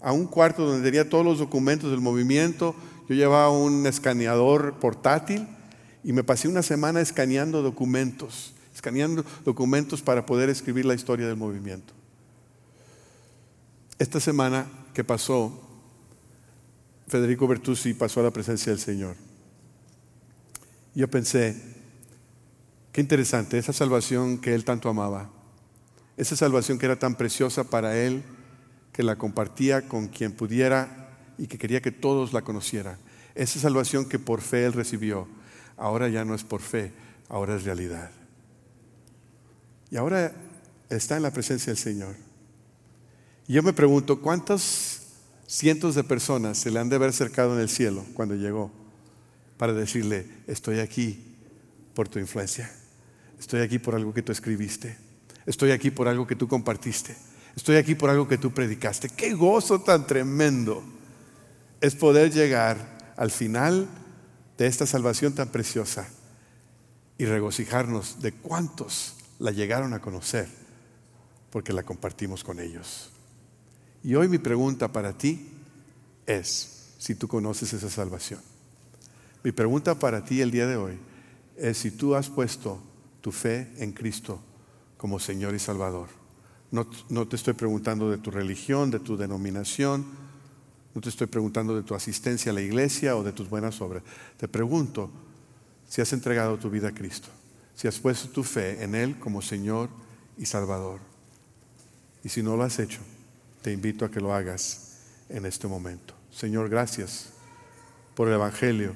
a 0.00 0.12
un 0.12 0.26
cuarto 0.26 0.66
donde 0.66 0.84
tenía 0.84 1.08
todos 1.08 1.24
los 1.24 1.38
documentos 1.38 1.90
del 1.90 2.00
movimiento. 2.00 2.74
Yo 3.08 3.14
llevaba 3.14 3.50
un 3.50 3.86
escaneador 3.86 4.74
portátil 4.78 5.46
y 6.04 6.12
me 6.12 6.24
pasé 6.24 6.48
una 6.48 6.62
semana 6.62 7.00
escaneando 7.00 7.62
documentos, 7.62 8.54
escaneando 8.74 9.24
documentos 9.44 10.02
para 10.02 10.26
poder 10.26 10.48
escribir 10.48 10.84
la 10.84 10.94
historia 10.94 11.26
del 11.26 11.36
movimiento. 11.36 11.92
Esta 13.98 14.20
semana 14.20 14.66
que 14.94 15.04
pasó, 15.04 15.60
Federico 17.08 17.46
Bertuzzi 17.46 17.94
pasó 17.94 18.20
a 18.20 18.24
la 18.24 18.30
presencia 18.30 18.72
del 18.72 18.80
Señor. 18.80 19.16
Yo 20.94 21.08
pensé, 21.08 21.60
qué 22.92 23.00
interesante, 23.00 23.58
esa 23.58 23.72
salvación 23.72 24.38
que 24.38 24.54
él 24.54 24.64
tanto 24.64 24.88
amaba 24.88 25.30
esa 26.16 26.36
salvación 26.36 26.78
que 26.78 26.86
era 26.86 26.98
tan 26.98 27.16
preciosa 27.16 27.64
para 27.64 27.96
él, 27.96 28.22
que 28.92 29.02
la 29.02 29.16
compartía 29.16 29.88
con 29.88 30.08
quien 30.08 30.32
pudiera 30.32 31.01
y 31.42 31.48
que 31.48 31.58
quería 31.58 31.82
que 31.82 31.90
todos 31.90 32.32
la 32.32 32.42
conocieran. 32.42 32.96
Esa 33.34 33.58
salvación 33.58 34.08
que 34.08 34.20
por 34.20 34.40
fe 34.40 34.64
él 34.64 34.74
recibió, 34.74 35.26
ahora 35.76 36.08
ya 36.08 36.24
no 36.24 36.36
es 36.36 36.44
por 36.44 36.60
fe, 36.60 36.92
ahora 37.28 37.56
es 37.56 37.64
realidad. 37.64 38.12
Y 39.90 39.96
ahora 39.96 40.32
está 40.88 41.16
en 41.16 41.24
la 41.24 41.32
presencia 41.32 41.72
del 41.72 41.82
Señor. 41.82 42.14
Y 43.48 43.54
yo 43.54 43.62
me 43.64 43.72
pregunto, 43.72 44.20
¿cuántos 44.20 45.00
cientos 45.48 45.96
de 45.96 46.04
personas 46.04 46.58
se 46.58 46.70
le 46.70 46.78
han 46.78 46.88
de 46.88 46.94
haber 46.94 47.08
acercado 47.08 47.56
en 47.56 47.60
el 47.60 47.68
cielo 47.68 48.04
cuando 48.14 48.36
llegó 48.36 48.70
para 49.56 49.72
decirle, 49.72 50.28
estoy 50.46 50.78
aquí 50.78 51.38
por 51.92 52.08
tu 52.08 52.20
influencia, 52.20 52.72
estoy 53.40 53.62
aquí 53.62 53.80
por 53.80 53.96
algo 53.96 54.14
que 54.14 54.22
tú 54.22 54.30
escribiste? 54.30 54.96
Estoy 55.44 55.72
aquí 55.72 55.90
por 55.90 56.06
algo 56.06 56.24
que 56.24 56.36
tú 56.36 56.46
compartiste. 56.46 57.16
Estoy 57.56 57.74
aquí 57.74 57.96
por 57.96 58.10
algo 58.10 58.28
que 58.28 58.38
tú 58.38 58.52
predicaste. 58.52 59.08
Qué 59.08 59.34
gozo 59.34 59.80
tan 59.80 60.06
tremendo 60.06 61.01
es 61.82 61.96
poder 61.96 62.32
llegar 62.32 63.12
al 63.16 63.30
final 63.30 63.88
de 64.56 64.66
esta 64.66 64.86
salvación 64.86 65.34
tan 65.34 65.48
preciosa 65.48 66.08
y 67.18 67.26
regocijarnos 67.26 68.22
de 68.22 68.32
cuántos 68.32 69.16
la 69.40 69.50
llegaron 69.50 69.92
a 69.92 70.00
conocer 70.00 70.48
porque 71.50 71.72
la 71.72 71.82
compartimos 71.82 72.44
con 72.44 72.60
ellos. 72.60 73.10
Y 74.04 74.14
hoy 74.14 74.28
mi 74.28 74.38
pregunta 74.38 74.92
para 74.92 75.12
ti 75.12 75.50
es 76.24 76.94
si 76.98 77.16
tú 77.16 77.26
conoces 77.26 77.72
esa 77.72 77.90
salvación. 77.90 78.40
Mi 79.42 79.50
pregunta 79.50 79.96
para 79.96 80.24
ti 80.24 80.40
el 80.40 80.52
día 80.52 80.68
de 80.68 80.76
hoy 80.76 80.98
es 81.56 81.78
si 81.78 81.90
tú 81.90 82.14
has 82.14 82.30
puesto 82.30 82.80
tu 83.20 83.32
fe 83.32 83.72
en 83.78 83.90
Cristo 83.90 84.40
como 84.96 85.18
Señor 85.18 85.52
y 85.56 85.58
Salvador. 85.58 86.08
No, 86.70 86.86
te 87.26 87.36
estoy 87.36 87.54
preguntando 87.54 88.08
de 88.08 88.18
tu 88.18 88.30
religión, 88.30 88.90
de 88.92 89.00
tu 89.00 89.16
denominación, 89.16 90.06
no 90.94 91.00
te 91.00 91.08
estoy 91.08 91.26
preguntando 91.26 91.74
de 91.74 91.82
tu 91.82 91.94
asistencia 91.94 92.52
a 92.52 92.54
la 92.54 92.60
iglesia 92.60 93.16
o 93.16 93.22
de 93.22 93.32
tus 93.32 93.48
buenas 93.48 93.80
obras. 93.80 94.02
Te 94.36 94.48
pregunto 94.48 95.10
si 95.88 96.00
has 96.00 96.12
entregado 96.12 96.58
tu 96.58 96.70
vida 96.70 96.88
a 96.88 96.94
Cristo, 96.94 97.28
si 97.74 97.88
has 97.88 97.98
puesto 97.98 98.28
tu 98.28 98.42
fe 98.44 98.82
en 98.82 98.94
Él 98.94 99.18
como 99.18 99.40
Señor 99.40 99.88
y 100.36 100.46
Salvador. 100.46 101.00
Y 102.24 102.28
si 102.28 102.42
no 102.42 102.56
lo 102.56 102.62
has 102.62 102.78
hecho, 102.78 103.00
te 103.62 103.72
invito 103.72 104.04
a 104.04 104.10
que 104.10 104.20
lo 104.20 104.34
hagas 104.34 104.98
en 105.28 105.46
este 105.46 105.66
momento. 105.66 106.14
Señor, 106.30 106.68
gracias 106.68 107.30
por 108.14 108.28
el 108.28 108.34
Evangelio, 108.34 108.92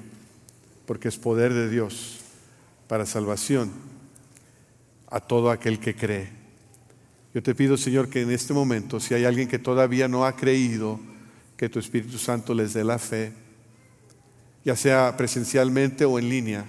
porque 0.85 1.07
es 1.07 1.17
poder 1.17 1.53
de 1.53 1.69
Dios 1.69 2.19
para 2.87 3.05
salvación 3.05 3.71
a 5.09 5.19
todo 5.19 5.49
aquel 5.49 5.79
que 5.79 5.95
cree. 5.95 6.29
Yo 7.33 7.43
te 7.43 7.55
pido, 7.55 7.77
Señor, 7.77 8.09
que 8.09 8.21
en 8.21 8.31
este 8.31 8.53
momento, 8.53 8.99
si 8.99 9.13
hay 9.13 9.25
alguien 9.25 9.47
que 9.47 9.59
todavía 9.59 10.07
no 10.07 10.25
ha 10.25 10.35
creído, 10.35 10.99
que 11.57 11.69
tu 11.69 11.79
Espíritu 11.79 12.17
Santo 12.17 12.53
les 12.53 12.73
dé 12.73 12.83
la 12.83 12.99
fe, 12.99 13.33
ya 14.63 14.75
sea 14.75 15.17
presencialmente 15.17 16.05
o 16.05 16.19
en 16.19 16.29
línea, 16.29 16.65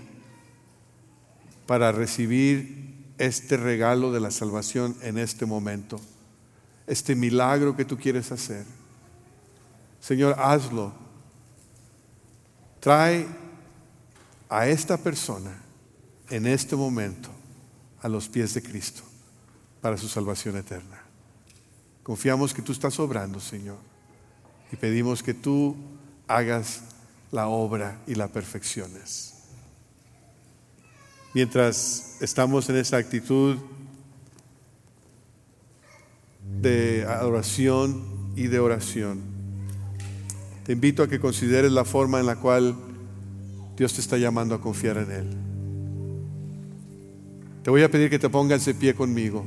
para 1.67 1.93
recibir 1.93 3.13
este 3.19 3.57
regalo 3.57 4.11
de 4.11 4.21
la 4.21 4.31
salvación 4.31 4.97
en 5.03 5.19
este 5.19 5.45
momento, 5.45 6.01
este 6.87 7.15
milagro 7.15 7.77
que 7.77 7.85
tú 7.85 7.99
quieres 7.99 8.33
hacer. 8.33 8.65
Señor, 10.01 10.37
hazlo. 10.39 10.95
Trae 12.81 13.27
a 14.49 14.67
esta 14.67 14.97
persona 14.97 15.61
en 16.31 16.47
este 16.47 16.77
momento 16.77 17.29
a 18.01 18.09
los 18.09 18.29
pies 18.29 18.55
de 18.55 18.63
Cristo 18.63 19.03
para 19.81 19.97
su 19.97 20.09
salvación 20.09 20.57
eterna. 20.57 21.03
Confiamos 22.03 22.55
que 22.55 22.63
tú 22.63 22.73
estás 22.73 22.99
obrando, 22.99 23.41
Señor, 23.41 23.77
y 24.73 24.77
pedimos 24.77 25.23
que 25.23 25.35
tú 25.35 25.77
hagas 26.27 26.83
la 27.31 27.49
obra 27.49 28.01
y 28.07 28.15
la 28.15 28.29
perfecciones. 28.29 29.35
Mientras 31.35 32.17
estamos 32.21 32.69
en 32.69 32.77
esa 32.77 32.97
actitud 32.97 33.57
de 36.61 37.05
adoración 37.09 38.33
y 38.35 38.47
de 38.47 38.59
oración, 38.59 39.21
te 40.65 40.73
invito 40.73 41.03
a 41.03 41.09
que 41.09 41.21
consideres 41.21 41.73
la 41.73 41.85
forma 41.85 42.21
en 42.21 42.27
la 42.27 42.37
cual 42.37 42.77
Dios 43.77 43.95
te 43.95 44.01
está 44.01 44.19
llamando 44.19 44.55
a 44.55 44.61
confiar 44.61 44.99
en 44.99 45.11
Él. 45.11 45.37
Te 47.63 47.71
voy 47.71 47.83
a 47.83 47.91
pedir 47.91 48.11
que 48.11 48.19
te 48.19 48.29
pongas 48.29 48.65
de 48.65 48.75
pie 48.75 48.95
conmigo. 48.95 49.47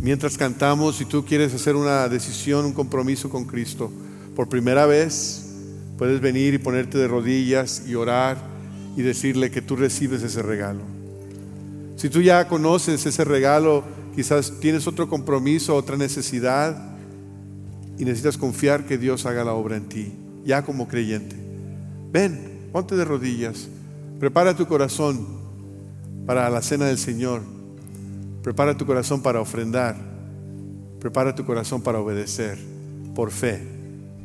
Mientras 0.00 0.38
cantamos, 0.38 0.96
si 0.96 1.04
tú 1.04 1.24
quieres 1.24 1.52
hacer 1.52 1.74
una 1.74 2.08
decisión, 2.08 2.64
un 2.64 2.72
compromiso 2.72 3.28
con 3.28 3.44
Cristo, 3.44 3.90
por 4.36 4.48
primera 4.48 4.86
vez, 4.86 5.44
puedes 5.98 6.20
venir 6.20 6.54
y 6.54 6.58
ponerte 6.58 6.98
de 6.98 7.08
rodillas 7.08 7.82
y 7.86 7.96
orar 7.96 8.38
y 8.96 9.02
decirle 9.02 9.50
que 9.50 9.60
tú 9.60 9.74
recibes 9.74 10.22
ese 10.22 10.42
regalo. 10.42 10.82
Si 11.96 12.08
tú 12.08 12.22
ya 12.22 12.46
conoces 12.46 13.04
ese 13.04 13.24
regalo, 13.24 13.82
quizás 14.14 14.60
tienes 14.60 14.86
otro 14.86 15.08
compromiso, 15.08 15.74
otra 15.74 15.96
necesidad 15.96 16.96
y 17.98 18.04
necesitas 18.04 18.38
confiar 18.38 18.86
que 18.86 18.98
Dios 18.98 19.26
haga 19.26 19.42
la 19.42 19.54
obra 19.54 19.76
en 19.76 19.88
ti, 19.88 20.12
ya 20.44 20.64
como 20.64 20.86
creyente. 20.86 21.34
Ven, 22.12 22.68
ponte 22.72 22.94
de 22.94 23.04
rodillas, 23.04 23.66
prepara 24.20 24.56
tu 24.56 24.66
corazón 24.66 25.26
para 26.24 26.48
la 26.50 26.62
cena 26.62 26.86
del 26.86 26.98
Señor, 26.98 27.42
prepara 28.48 28.74
tu 28.74 28.86
corazón 28.86 29.20
para 29.20 29.42
ofrendar, 29.42 29.94
prepara 30.98 31.34
tu 31.34 31.44
corazón 31.44 31.82
para 31.82 32.00
obedecer, 32.00 32.56
por 33.14 33.30
fe, 33.30 33.60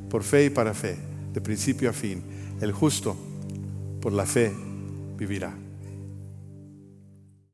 por 0.09 0.23
fe 0.23 0.45
y 0.45 0.49
para 0.49 0.73
fe 0.73 0.95
de 1.33 1.41
principio 1.41 1.89
a 1.89 1.93
fin. 1.93 2.23
El 2.61 2.71
justo 2.71 3.17
por 3.99 4.13
la 4.13 4.25
fe 4.25 4.53
vivirá. 5.17 5.62